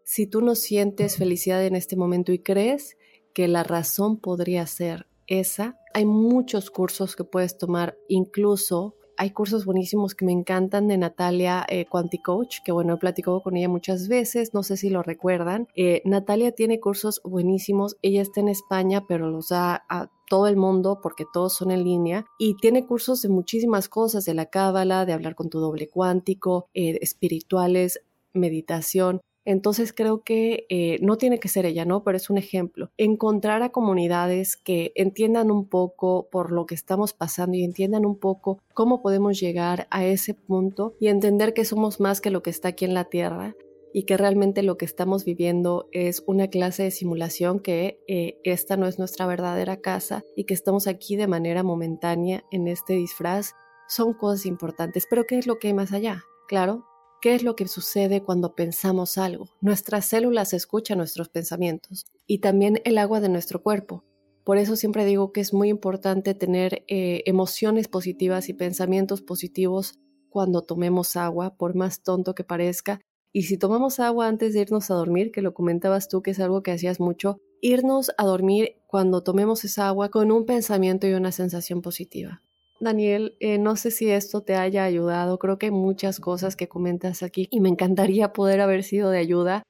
Si 0.03 0.27
tú 0.27 0.41
no 0.41 0.56
sientes 0.56 1.18
felicidad 1.18 1.65
en 1.65 1.75
este 1.75 1.96
momento 1.96 2.32
y 2.32 2.39
crees 2.39 2.98
que 3.34 3.48
la 3.48 3.63
razón 3.63 4.20
podría 4.20 4.68
ser 4.68 5.08
esa, 5.27 5.80
hay 5.94 6.06
muchos 6.06 6.70
cursos 6.70 7.15
que 7.15 7.24
puedes 7.24 7.58
tomar, 7.58 7.98
incluso 8.08 8.96
hay 9.22 9.30
cursos 9.30 9.66
buenísimos 9.66 10.16
que 10.16 10.25
me 10.25 10.32
encantan 10.32 10.88
de 10.88 10.98
Natalia 10.98 11.63
eh, 11.70 11.86
Quanticoach, 11.86 12.63
que 12.66 12.72
bueno, 12.72 12.96
he 12.96 12.98
platicado 12.98 13.44
con 13.44 13.56
ella 13.56 13.70
muchas 13.70 14.08
veces, 14.08 14.56
no 14.56 14.63
sé 14.63 14.78
si 14.78 14.90
lo 14.90 15.04
recuerdan. 15.04 15.68
Eh, 15.75 16.01
Natalia 16.06 16.54
tiene 16.54 16.80
cursos 16.80 17.22
buenísimos, 17.24 17.98
ella 18.01 18.24
está 18.24 18.40
en 18.40 18.48
España, 18.48 19.06
pero 19.08 19.30
los 19.30 19.50
da 19.50 19.86
a 19.90 20.10
todo 20.28 20.48
el 20.48 20.58
mundo 20.58 21.01
porque 21.04 21.25
todos 21.32 21.54
son 21.54 21.70
en 21.70 21.84
línea 21.84 22.25
y 22.40 22.56
tiene 22.56 22.88
cursos 22.88 23.22
de 23.22 23.30
muchísimas 23.30 23.90
cosas, 23.90 24.25
de 24.25 24.34
la 24.34 24.48
cábala, 24.48 25.06
de 25.06 25.13
hablar 25.13 25.36
con 25.36 25.51
tu 25.51 25.60
doble 25.60 25.88
cuántico, 25.88 26.66
eh, 26.74 26.98
espirituales, 27.04 28.01
meditación. 28.34 29.22
Entonces 29.46 29.94
creo 29.94 30.22
que 30.24 30.66
eh, 30.70 31.00
no 31.02 31.18
tiene 31.18 31.40
que 31.40 31.48
ser 31.48 31.66
ella, 31.66 31.86
¿no? 31.86 32.04
Pero 32.04 32.18
es 32.18 32.30
un 32.30 32.38
ejemplo. 32.38 32.92
Encontrar 32.98 33.64
a 33.64 33.70
comunidades 33.70 34.58
que 34.58 34.92
entiendan 34.96 35.52
un 35.52 35.68
poco 35.68 36.28
por 36.32 36.52
lo 36.52 36.66
que 36.66 36.76
estamos 36.76 37.14
pasando 37.14 37.58
y 37.58 37.64
entiendan 37.64 38.06
un 38.06 38.20
poco 38.20 38.60
cómo 38.74 39.02
podemos 39.02 39.40
llegar 39.40 39.88
a 39.90 40.06
ese 40.06 40.34
punto 40.34 40.96
y 41.00 41.08
entender 41.08 41.54
que 41.54 41.66
somos 41.66 42.00
más 42.00 42.22
que 42.22 42.32
lo 42.32 42.44
que 42.44 42.50
está 42.50 42.70
aquí 42.70 42.86
en 42.86 42.94
la 42.94 43.06
Tierra 43.06 43.56
y 43.94 44.04
que 44.04 44.18
realmente 44.18 44.64
lo 44.64 44.77
que 44.77 44.86
estamos 44.86 45.25
viviendo 45.25 45.90
es 45.92 46.24
una 46.25 46.48
clase 46.48 46.84
de 46.84 46.92
simulación 46.92 47.60
que 47.60 48.00
eh, 48.08 48.40
esta 48.44 48.77
no 48.77 48.88
es 48.88 49.00
nuestra 49.00 49.25
verdadera 49.25 49.82
casa 49.82 50.24
y 50.36 50.46
que 50.46 50.54
estamos 50.54 50.88
aquí 50.88 51.16
de 51.16 51.27
manera 51.27 51.64
momentánea 51.64 52.44
en 52.51 52.68
este 52.68 52.94
disfraz 52.94 53.54
son 53.88 54.14
cosas 54.14 54.46
importantes. 54.46 55.06
Pero 55.10 55.25
¿qué 55.25 55.38
es 55.38 55.48
lo 55.48 55.60
que 55.60 55.68
hay 55.68 55.74
más 55.74 55.92
allá? 55.92 56.24
Claro, 56.48 56.86
¿Qué 57.22 57.36
es 57.36 57.44
lo 57.44 57.55
que 57.55 57.68
sucede 57.68 58.24
cuando 58.24 58.55
pensamos 58.55 59.20
algo? 59.20 59.48
Nuestras 59.62 60.07
células 60.07 60.53
escuchan 60.53 60.98
nuestros 60.98 61.29
pensamientos 61.29 62.07
y 62.25 62.40
también 62.40 62.81
el 62.84 62.98
agua 62.98 63.22
de 63.22 63.29
nuestro 63.29 63.62
cuerpo. 63.62 64.03
Por 64.44 64.57
eso 64.57 64.75
siempre 64.75 65.05
digo 65.05 65.31
que 65.31 65.42
es 65.42 65.53
muy 65.53 65.70
importante 65.70 66.34
tener 66.34 66.84
eh, 66.88 67.22
emociones 67.27 67.88
positivas 67.88 68.50
y 68.50 68.53
pensamientos 68.53 69.22
positivos 69.22 70.00
cuando 70.29 70.64
tomemos 70.64 71.16
agua, 71.16 71.55
por 71.57 71.75
más 71.75 72.01
tonto 72.01 72.34
que 72.34 72.44
parezca. 72.44 73.01
Y 73.31 73.44
si 73.44 73.60
tomamos 73.60 74.00
agua 74.00 74.27
antes 74.27 74.55
de 74.55 74.62
irnos 74.62 74.90
a 74.90 74.96
dormir, 74.96 75.31
que 75.31 75.44
lo 75.44 75.53
comentabas 75.53 76.10
tú, 76.10 76.24
que 76.24 76.31
es 76.31 76.40
algo 76.40 76.64
que 76.64 76.72
hacías 76.72 77.00
mucho, 77.00 77.40
irnos 77.62 78.12
a 78.18 78.25
dormir 78.25 78.81
cuando 78.88 79.22
tomemos 79.22 79.64
esa 79.64 79.88
agua 79.88 80.10
con 80.10 80.31
un 80.31 80.48
pensamiento 80.48 81.05
y 81.05 81.14
una 81.14 81.31
sensación 81.31 81.84
positiva. 81.84 82.42
Daniel, 82.81 83.37
eh, 83.39 83.59
no 83.59 83.75
sé 83.75 83.91
si 83.91 84.09
esto 84.09 84.41
te 84.41 84.55
haya 84.55 84.83
ayudado, 84.83 85.37
creo 85.37 85.59
que 85.59 85.67
hay 85.67 85.72
muchas 85.72 86.20
cosas 86.20 86.55
que 86.55 86.67
comentas 86.67 87.22
aquí 87.22 87.48
y 87.51 87.61
me 87.61 87.70
encantaría 87.70 88.33
poder 88.33 88.59
haber 88.59 88.83
sido 88.83 89.11
de 89.11 89.20
ayuda, 89.20 89.63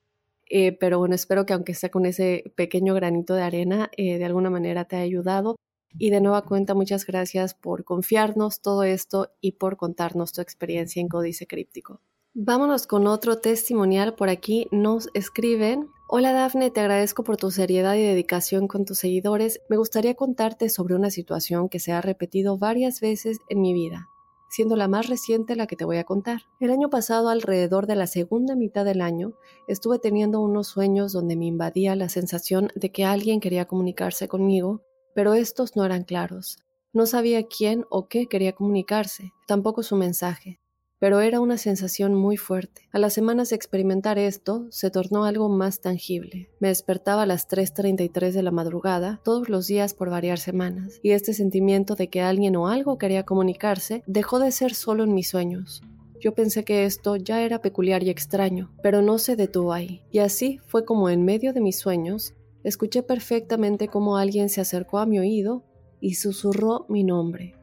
eh, 0.49 0.71
pero 0.71 0.97
bueno, 0.97 1.13
espero 1.13 1.45
que 1.45 1.53
aunque 1.53 1.73
sea 1.73 1.91
con 1.91 2.05
ese 2.05 2.53
pequeño 2.55 2.93
granito 2.93 3.33
de 3.33 3.43
arena, 3.43 3.89
eh, 3.97 4.17
de 4.17 4.25
alguna 4.25 4.49
manera 4.49 4.85
te 4.85 4.95
haya 4.95 5.05
ayudado. 5.05 5.57
Y 5.99 6.09
de 6.09 6.21
nueva 6.21 6.43
cuenta, 6.43 6.73
muchas 6.73 7.05
gracias 7.05 7.53
por 7.53 7.83
confiarnos 7.83 8.61
todo 8.61 8.83
esto 8.83 9.29
y 9.41 9.53
por 9.53 9.75
contarnos 9.75 10.31
tu 10.31 10.39
experiencia 10.39 11.01
en 11.01 11.09
Códice 11.09 11.47
Críptico. 11.47 11.99
Vámonos 12.33 12.87
con 12.87 13.07
otro 13.07 13.39
testimonial. 13.39 14.15
Por 14.15 14.29
aquí 14.29 14.67
nos 14.71 15.09
escriben 15.13 15.89
Hola 16.13 16.33
Dafne, 16.33 16.71
te 16.71 16.81
agradezco 16.81 17.23
por 17.23 17.37
tu 17.37 17.51
seriedad 17.51 17.95
y 17.95 18.01
dedicación 18.01 18.67
con 18.67 18.83
tus 18.83 18.97
seguidores. 18.97 19.61
Me 19.69 19.77
gustaría 19.77 20.13
contarte 20.13 20.67
sobre 20.67 20.93
una 20.93 21.09
situación 21.09 21.69
que 21.69 21.79
se 21.79 21.93
ha 21.93 22.01
repetido 22.01 22.57
varias 22.57 22.99
veces 22.99 23.37
en 23.47 23.61
mi 23.61 23.73
vida, 23.73 24.09
siendo 24.49 24.75
la 24.75 24.89
más 24.89 25.07
reciente 25.07 25.55
la 25.55 25.67
que 25.67 25.77
te 25.77 25.85
voy 25.85 25.99
a 25.99 26.03
contar. 26.03 26.41
El 26.59 26.71
año 26.71 26.89
pasado, 26.89 27.29
alrededor 27.29 27.87
de 27.87 27.95
la 27.95 28.07
segunda 28.07 28.57
mitad 28.57 28.83
del 28.83 28.99
año, 28.99 29.35
estuve 29.69 29.99
teniendo 29.99 30.41
unos 30.41 30.67
sueños 30.67 31.13
donde 31.13 31.37
me 31.37 31.45
invadía 31.45 31.95
la 31.95 32.09
sensación 32.09 32.73
de 32.75 32.91
que 32.91 33.05
alguien 33.05 33.39
quería 33.39 33.63
comunicarse 33.63 34.27
conmigo, 34.27 34.81
pero 35.15 35.33
estos 35.33 35.77
no 35.77 35.85
eran 35.85 36.03
claros. 36.03 36.57
No 36.91 37.05
sabía 37.05 37.47
quién 37.47 37.85
o 37.89 38.09
qué 38.09 38.27
quería 38.27 38.51
comunicarse, 38.51 39.31
tampoco 39.47 39.81
su 39.81 39.95
mensaje 39.95 40.60
pero 41.01 41.19
era 41.19 41.39
una 41.39 41.57
sensación 41.57 42.13
muy 42.13 42.37
fuerte. 42.37 42.83
A 42.91 42.99
las 42.99 43.13
semanas 43.13 43.49
de 43.49 43.55
experimentar 43.55 44.19
esto, 44.19 44.67
se 44.69 44.91
tornó 44.91 45.25
algo 45.25 45.49
más 45.49 45.81
tangible. 45.81 46.51
Me 46.59 46.67
despertaba 46.67 47.23
a 47.23 47.25
las 47.25 47.49
3.33 47.49 48.33
de 48.33 48.43
la 48.43 48.51
madrugada, 48.51 49.19
todos 49.23 49.49
los 49.49 49.65
días 49.65 49.95
por 49.95 50.11
varias 50.11 50.41
semanas, 50.41 50.99
y 51.01 51.11
este 51.11 51.33
sentimiento 51.33 51.95
de 51.95 52.09
que 52.09 52.21
alguien 52.21 52.55
o 52.55 52.67
algo 52.67 52.99
quería 52.99 53.23
comunicarse 53.23 54.03
dejó 54.05 54.37
de 54.37 54.51
ser 54.51 54.75
solo 54.75 55.03
en 55.03 55.15
mis 55.15 55.27
sueños. 55.27 55.81
Yo 56.19 56.35
pensé 56.35 56.63
que 56.63 56.85
esto 56.85 57.15
ya 57.15 57.41
era 57.41 57.63
peculiar 57.63 58.03
y 58.03 58.11
extraño, 58.11 58.71
pero 58.83 59.01
no 59.01 59.17
se 59.17 59.35
detuvo 59.35 59.73
ahí. 59.73 60.03
Y 60.11 60.19
así 60.19 60.59
fue 60.67 60.85
como 60.85 61.09
en 61.09 61.25
medio 61.25 61.51
de 61.51 61.61
mis 61.61 61.79
sueños, 61.79 62.35
escuché 62.63 63.01
perfectamente 63.01 63.87
cómo 63.87 64.17
alguien 64.17 64.49
se 64.49 64.61
acercó 64.61 64.99
a 64.99 65.07
mi 65.07 65.17
oído 65.17 65.63
y 65.99 66.13
susurró 66.13 66.85
mi 66.89 67.03
nombre 67.03 67.55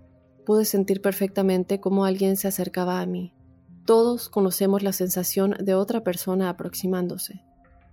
pude 0.48 0.64
sentir 0.64 1.02
perfectamente 1.02 1.78
cómo 1.78 2.06
alguien 2.06 2.38
se 2.38 2.48
acercaba 2.48 3.02
a 3.02 3.06
mí. 3.06 3.34
Todos 3.84 4.30
conocemos 4.30 4.82
la 4.82 4.94
sensación 4.94 5.54
de 5.60 5.74
otra 5.74 6.02
persona 6.02 6.48
aproximándose. 6.48 7.42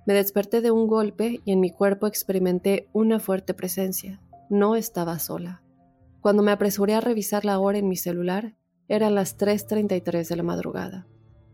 Me 0.07 0.13
desperté 0.13 0.61
de 0.61 0.71
un 0.71 0.87
golpe 0.87 1.41
y 1.43 1.51
en 1.51 1.59
mi 1.59 1.69
cuerpo 1.69 2.07
experimenté 2.07 2.87
una 2.93 3.19
fuerte 3.19 3.53
presencia. 3.53 4.21
No 4.49 4.77
estaba 4.77 5.19
sola. 5.19 5.63
Cuando 6.21 6.43
me 6.43 6.51
apresuré 6.51 6.93
a 6.93 7.01
revisar 7.01 7.43
la 7.43 7.59
hora 7.59 7.77
en 7.77 7.89
mi 7.89 7.97
celular, 7.97 8.55
eran 8.87 9.15
las 9.15 9.37
3.33 9.37 10.25
de 10.25 10.35
la 10.37 10.43
madrugada. 10.43 11.07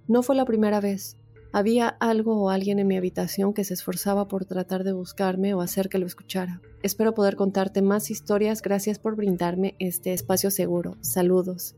No 0.07 0.21
fue 0.21 0.35
la 0.35 0.45
primera 0.45 0.81
vez. 0.81 1.17
Había 1.53 1.89
algo 1.89 2.41
o 2.41 2.49
alguien 2.49 2.79
en 2.79 2.87
mi 2.87 2.95
habitación 2.95 3.53
que 3.53 3.65
se 3.65 3.73
esforzaba 3.73 4.27
por 4.27 4.45
tratar 4.45 4.85
de 4.85 4.93
buscarme 4.93 5.53
o 5.53 5.61
hacer 5.61 5.89
que 5.89 5.97
lo 5.97 6.05
escuchara. 6.05 6.61
Espero 6.81 7.13
poder 7.13 7.35
contarte 7.35 7.81
más 7.81 8.09
historias. 8.09 8.61
Gracias 8.61 8.99
por 8.99 9.17
brindarme 9.17 9.75
este 9.77 10.13
espacio 10.13 10.49
seguro. 10.49 10.95
Saludos. 11.01 11.75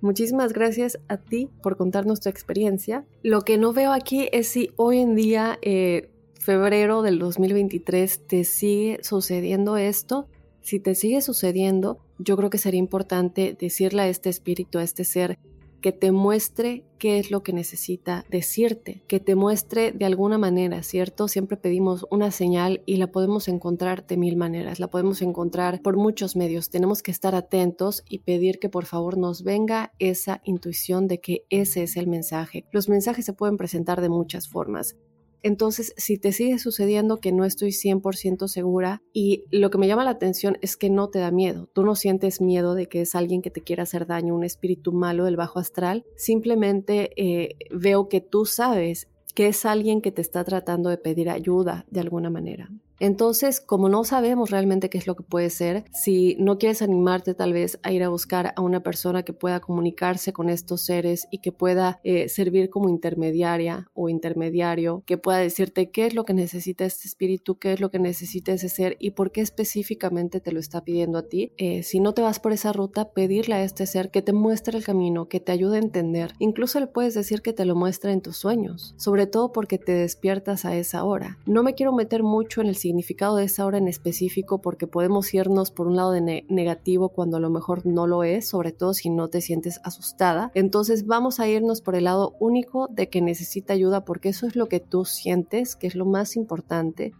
Muchísimas 0.00 0.52
gracias 0.52 0.98
a 1.06 1.18
ti 1.18 1.48
por 1.62 1.76
contarnos 1.76 2.18
tu 2.18 2.28
experiencia. 2.28 3.04
Lo 3.22 3.42
que 3.42 3.58
no 3.58 3.72
veo 3.72 3.92
aquí 3.92 4.28
es 4.32 4.48
si 4.48 4.70
hoy 4.74 4.98
en 4.98 5.14
día, 5.14 5.60
eh, 5.62 6.10
febrero 6.40 7.02
del 7.02 7.20
2023, 7.20 8.26
te 8.26 8.42
sigue 8.42 8.98
sucediendo 9.02 9.76
esto. 9.76 10.26
Si 10.60 10.80
te 10.80 10.96
sigue 10.96 11.20
sucediendo, 11.20 12.00
yo 12.18 12.36
creo 12.36 12.50
que 12.50 12.58
sería 12.58 12.80
importante 12.80 13.56
decirle 13.58 14.02
a 14.02 14.08
este 14.08 14.28
espíritu, 14.30 14.78
a 14.78 14.82
este 14.82 15.04
ser, 15.04 15.38
que 15.82 15.92
te 15.92 16.12
muestre 16.12 16.86
qué 16.98 17.18
es 17.18 17.30
lo 17.30 17.42
que 17.42 17.52
necesita 17.52 18.24
decirte, 18.30 19.02
que 19.08 19.20
te 19.20 19.34
muestre 19.34 19.92
de 19.92 20.06
alguna 20.06 20.38
manera, 20.38 20.82
¿cierto? 20.82 21.28
Siempre 21.28 21.58
pedimos 21.58 22.06
una 22.10 22.30
señal 22.30 22.82
y 22.86 22.96
la 22.96 23.08
podemos 23.08 23.48
encontrar 23.48 24.06
de 24.06 24.16
mil 24.16 24.36
maneras, 24.36 24.80
la 24.80 24.88
podemos 24.88 25.20
encontrar 25.20 25.82
por 25.82 25.96
muchos 25.96 26.36
medios. 26.36 26.70
Tenemos 26.70 27.02
que 27.02 27.10
estar 27.10 27.34
atentos 27.34 28.04
y 28.08 28.20
pedir 28.20 28.58
que 28.58 28.70
por 28.70 28.86
favor 28.86 29.18
nos 29.18 29.42
venga 29.42 29.92
esa 29.98 30.40
intuición 30.44 31.08
de 31.08 31.20
que 31.20 31.44
ese 31.50 31.82
es 31.82 31.96
el 31.98 32.06
mensaje. 32.06 32.64
Los 32.72 32.88
mensajes 32.88 33.26
se 33.26 33.34
pueden 33.34 33.58
presentar 33.58 34.00
de 34.00 34.08
muchas 34.08 34.48
formas. 34.48 34.96
Entonces, 35.42 35.92
si 35.96 36.18
te 36.18 36.32
sigue 36.32 36.58
sucediendo 36.58 37.18
que 37.18 37.32
no 37.32 37.44
estoy 37.44 37.70
100% 37.70 38.48
segura 38.48 39.02
y 39.12 39.44
lo 39.50 39.70
que 39.70 39.78
me 39.78 39.88
llama 39.88 40.04
la 40.04 40.10
atención 40.10 40.58
es 40.60 40.76
que 40.76 40.90
no 40.90 41.08
te 41.08 41.18
da 41.18 41.30
miedo, 41.30 41.68
tú 41.72 41.84
no 41.84 41.94
sientes 41.94 42.40
miedo 42.40 42.74
de 42.74 42.86
que 42.86 43.00
es 43.00 43.14
alguien 43.14 43.42
que 43.42 43.50
te 43.50 43.62
quiera 43.62 43.82
hacer 43.82 44.06
daño, 44.06 44.34
un 44.34 44.44
espíritu 44.44 44.92
malo 44.92 45.24
del 45.24 45.36
bajo 45.36 45.58
astral, 45.58 46.04
simplemente 46.16 47.10
eh, 47.16 47.56
veo 47.70 48.08
que 48.08 48.20
tú 48.20 48.44
sabes 48.44 49.08
que 49.34 49.48
es 49.48 49.64
alguien 49.64 50.00
que 50.00 50.12
te 50.12 50.20
está 50.20 50.44
tratando 50.44 50.90
de 50.90 50.98
pedir 50.98 51.30
ayuda 51.30 51.86
de 51.90 52.00
alguna 52.00 52.30
manera. 52.30 52.70
Entonces, 53.00 53.60
como 53.60 53.88
no 53.88 54.04
sabemos 54.04 54.50
realmente 54.50 54.90
qué 54.90 54.98
es 54.98 55.06
lo 55.06 55.16
que 55.16 55.22
puede 55.22 55.50
ser, 55.50 55.84
si 55.92 56.36
no 56.38 56.58
quieres 56.58 56.82
animarte 56.82 57.34
tal 57.34 57.52
vez 57.52 57.78
a 57.82 57.92
ir 57.92 58.02
a 58.02 58.08
buscar 58.08 58.52
a 58.56 58.60
una 58.60 58.82
persona 58.82 59.22
que 59.24 59.32
pueda 59.32 59.60
comunicarse 59.60 60.32
con 60.32 60.48
estos 60.48 60.82
seres 60.82 61.26
y 61.30 61.38
que 61.38 61.52
pueda 61.52 62.00
eh, 62.04 62.28
servir 62.28 62.70
como 62.70 62.88
intermediaria 62.88 63.88
o 63.94 64.08
intermediario, 64.08 65.02
que 65.06 65.18
pueda 65.18 65.38
decirte 65.38 65.90
qué 65.90 66.06
es 66.06 66.14
lo 66.14 66.24
que 66.24 66.34
necesita 66.34 66.84
este 66.84 67.08
espíritu, 67.08 67.58
qué 67.58 67.72
es 67.72 67.80
lo 67.80 67.90
que 67.90 67.98
necesita 67.98 68.52
ese 68.52 68.68
ser 68.68 68.96
y 68.98 69.12
por 69.12 69.32
qué 69.32 69.40
específicamente 69.40 70.40
te 70.40 70.52
lo 70.52 70.60
está 70.60 70.84
pidiendo 70.84 71.18
a 71.18 71.28
ti, 71.28 71.52
eh, 71.56 71.82
si 71.82 72.00
no 72.00 72.14
te 72.14 72.22
vas 72.22 72.40
por 72.40 72.52
esa 72.52 72.72
ruta, 72.72 73.12
pedirle 73.12 73.54
a 73.54 73.64
este 73.64 73.86
ser 73.86 74.10
que 74.10 74.22
te 74.22 74.32
muestre 74.32 74.76
el 74.76 74.84
camino, 74.84 75.28
que 75.28 75.40
te 75.40 75.52
ayude 75.52 75.76
a 75.76 75.80
entender. 75.80 76.34
Incluso 76.38 76.80
le 76.80 76.86
puedes 76.86 77.14
decir 77.14 77.42
que 77.42 77.52
te 77.52 77.64
lo 77.64 77.74
muestre 77.74 78.12
en 78.12 78.22
tus 78.22 78.36
sueños, 78.36 78.94
sobre 78.96 79.26
todo 79.26 79.52
porque 79.52 79.78
te 79.78 79.92
despiertas 79.92 80.64
a 80.64 80.76
esa 80.76 81.04
hora. 81.04 81.38
No 81.46 81.62
me 81.62 81.74
quiero 81.74 81.92
meter 81.92 82.22
mucho 82.22 82.60
en 82.60 82.68
el 82.68 82.76
significado 82.82 83.36
de 83.36 83.44
esa 83.44 83.64
hora 83.64 83.78
en 83.78 83.88
específico 83.88 84.60
porque 84.60 84.86
podemos 84.86 85.32
irnos 85.32 85.70
por 85.70 85.86
un 85.86 85.96
lado 85.96 86.12
de 86.12 86.44
negativo 86.48 87.08
cuando 87.08 87.38
a 87.38 87.40
lo 87.40 87.48
mejor 87.48 87.86
no 87.86 88.06
lo 88.06 88.24
es, 88.24 88.48
sobre 88.48 88.72
todo 88.72 88.92
si 88.92 89.08
no 89.08 89.28
te 89.28 89.40
sientes 89.40 89.80
asustada. 89.84 90.50
Entonces 90.54 91.06
vamos 91.06 91.40
a 91.40 91.48
irnos 91.48 91.80
por 91.80 91.94
el 91.94 92.04
lado 92.04 92.34
único 92.40 92.88
de 92.88 93.08
que 93.08 93.22
necesita 93.22 93.72
ayuda 93.72 94.04
porque 94.04 94.28
eso 94.28 94.46
es 94.46 94.56
lo 94.56 94.68
que 94.68 94.80
tú 94.80 95.04
sientes, 95.04 95.76
que 95.76 95.86
es 95.86 95.94
lo 95.94 96.04
más 96.04 96.36
importante, 96.36 97.12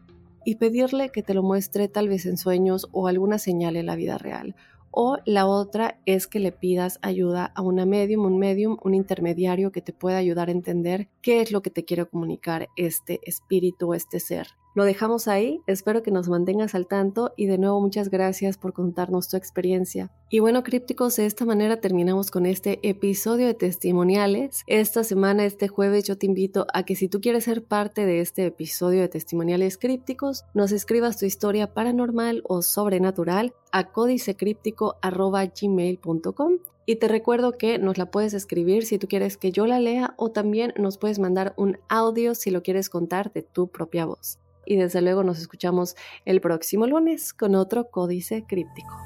y 0.44 0.56
pedirle 0.56 1.10
que 1.10 1.22
te 1.22 1.34
lo 1.34 1.42
muestre 1.42 1.88
tal 1.88 2.08
vez 2.08 2.26
en 2.26 2.36
sueños 2.36 2.88
o 2.92 3.06
alguna 3.06 3.38
señal 3.38 3.76
en 3.76 3.86
la 3.86 3.96
vida 3.96 4.18
real. 4.18 4.54
O 4.90 5.16
la 5.24 5.46
otra 5.46 6.00
es 6.04 6.26
que 6.26 6.38
le 6.38 6.52
pidas 6.52 6.98
ayuda 7.00 7.46
a 7.54 7.62
una 7.62 7.86
medium, 7.86 8.26
un 8.26 8.38
medium, 8.38 8.76
un 8.82 8.92
intermediario 8.92 9.72
que 9.72 9.80
te 9.80 9.94
pueda 9.94 10.18
ayudar 10.18 10.48
a 10.48 10.52
entender 10.52 11.08
qué 11.22 11.40
es 11.40 11.50
lo 11.50 11.62
que 11.62 11.70
te 11.70 11.84
quiere 11.86 12.04
comunicar 12.04 12.68
este 12.76 13.20
espíritu, 13.24 13.94
este 13.94 14.20
ser. 14.20 14.48
Lo 14.74 14.84
dejamos 14.84 15.28
ahí, 15.28 15.60
espero 15.66 16.02
que 16.02 16.10
nos 16.10 16.30
mantengas 16.30 16.74
al 16.74 16.86
tanto 16.86 17.34
y 17.36 17.44
de 17.44 17.58
nuevo 17.58 17.78
muchas 17.78 18.08
gracias 18.08 18.56
por 18.56 18.72
contarnos 18.72 19.28
tu 19.28 19.36
experiencia. 19.36 20.10
Y 20.30 20.38
bueno, 20.38 20.62
crípticos, 20.62 21.16
de 21.16 21.26
esta 21.26 21.44
manera 21.44 21.82
terminamos 21.82 22.30
con 22.30 22.46
este 22.46 22.80
episodio 22.88 23.48
de 23.48 23.52
testimoniales. 23.52 24.62
Esta 24.66 25.04
semana, 25.04 25.44
este 25.44 25.68
jueves, 25.68 26.04
yo 26.04 26.16
te 26.16 26.24
invito 26.24 26.66
a 26.72 26.84
que 26.84 26.96
si 26.96 27.08
tú 27.08 27.20
quieres 27.20 27.44
ser 27.44 27.64
parte 27.64 28.06
de 28.06 28.20
este 28.20 28.46
episodio 28.46 29.02
de 29.02 29.08
testimoniales 29.08 29.76
crípticos, 29.76 30.46
nos 30.54 30.72
escribas 30.72 31.18
tu 31.18 31.26
historia 31.26 31.74
paranormal 31.74 32.40
o 32.44 32.62
sobrenatural 32.62 33.52
a 33.72 33.92
códicecríptico.gmail.com 33.92 36.52
y 36.86 36.96
te 36.96 37.08
recuerdo 37.08 37.52
que 37.52 37.78
nos 37.78 37.98
la 37.98 38.10
puedes 38.10 38.32
escribir 38.32 38.86
si 38.86 38.98
tú 38.98 39.06
quieres 39.06 39.36
que 39.36 39.52
yo 39.52 39.66
la 39.66 39.78
lea 39.78 40.14
o 40.16 40.30
también 40.30 40.72
nos 40.78 40.96
puedes 40.96 41.18
mandar 41.18 41.52
un 41.58 41.76
audio 41.90 42.34
si 42.34 42.50
lo 42.50 42.62
quieres 42.62 42.88
contar 42.88 43.34
de 43.34 43.42
tu 43.42 43.68
propia 43.68 44.06
voz 44.06 44.38
y 44.66 44.76
desde 44.76 45.02
luego 45.02 45.24
nos 45.24 45.38
escuchamos 45.38 45.96
el 46.24 46.40
próximo 46.40 46.86
lunes 46.86 47.32
con 47.34 47.54
otro 47.54 47.90
códice 47.90 48.44
críptico. 48.44 48.96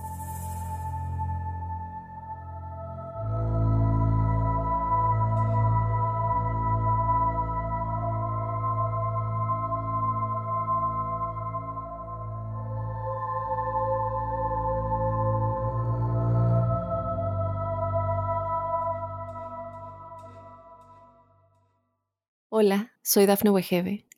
Hola, 22.58 22.92
soy 23.02 23.26
Dafne 23.26 23.50
Wegebe 23.50 24.06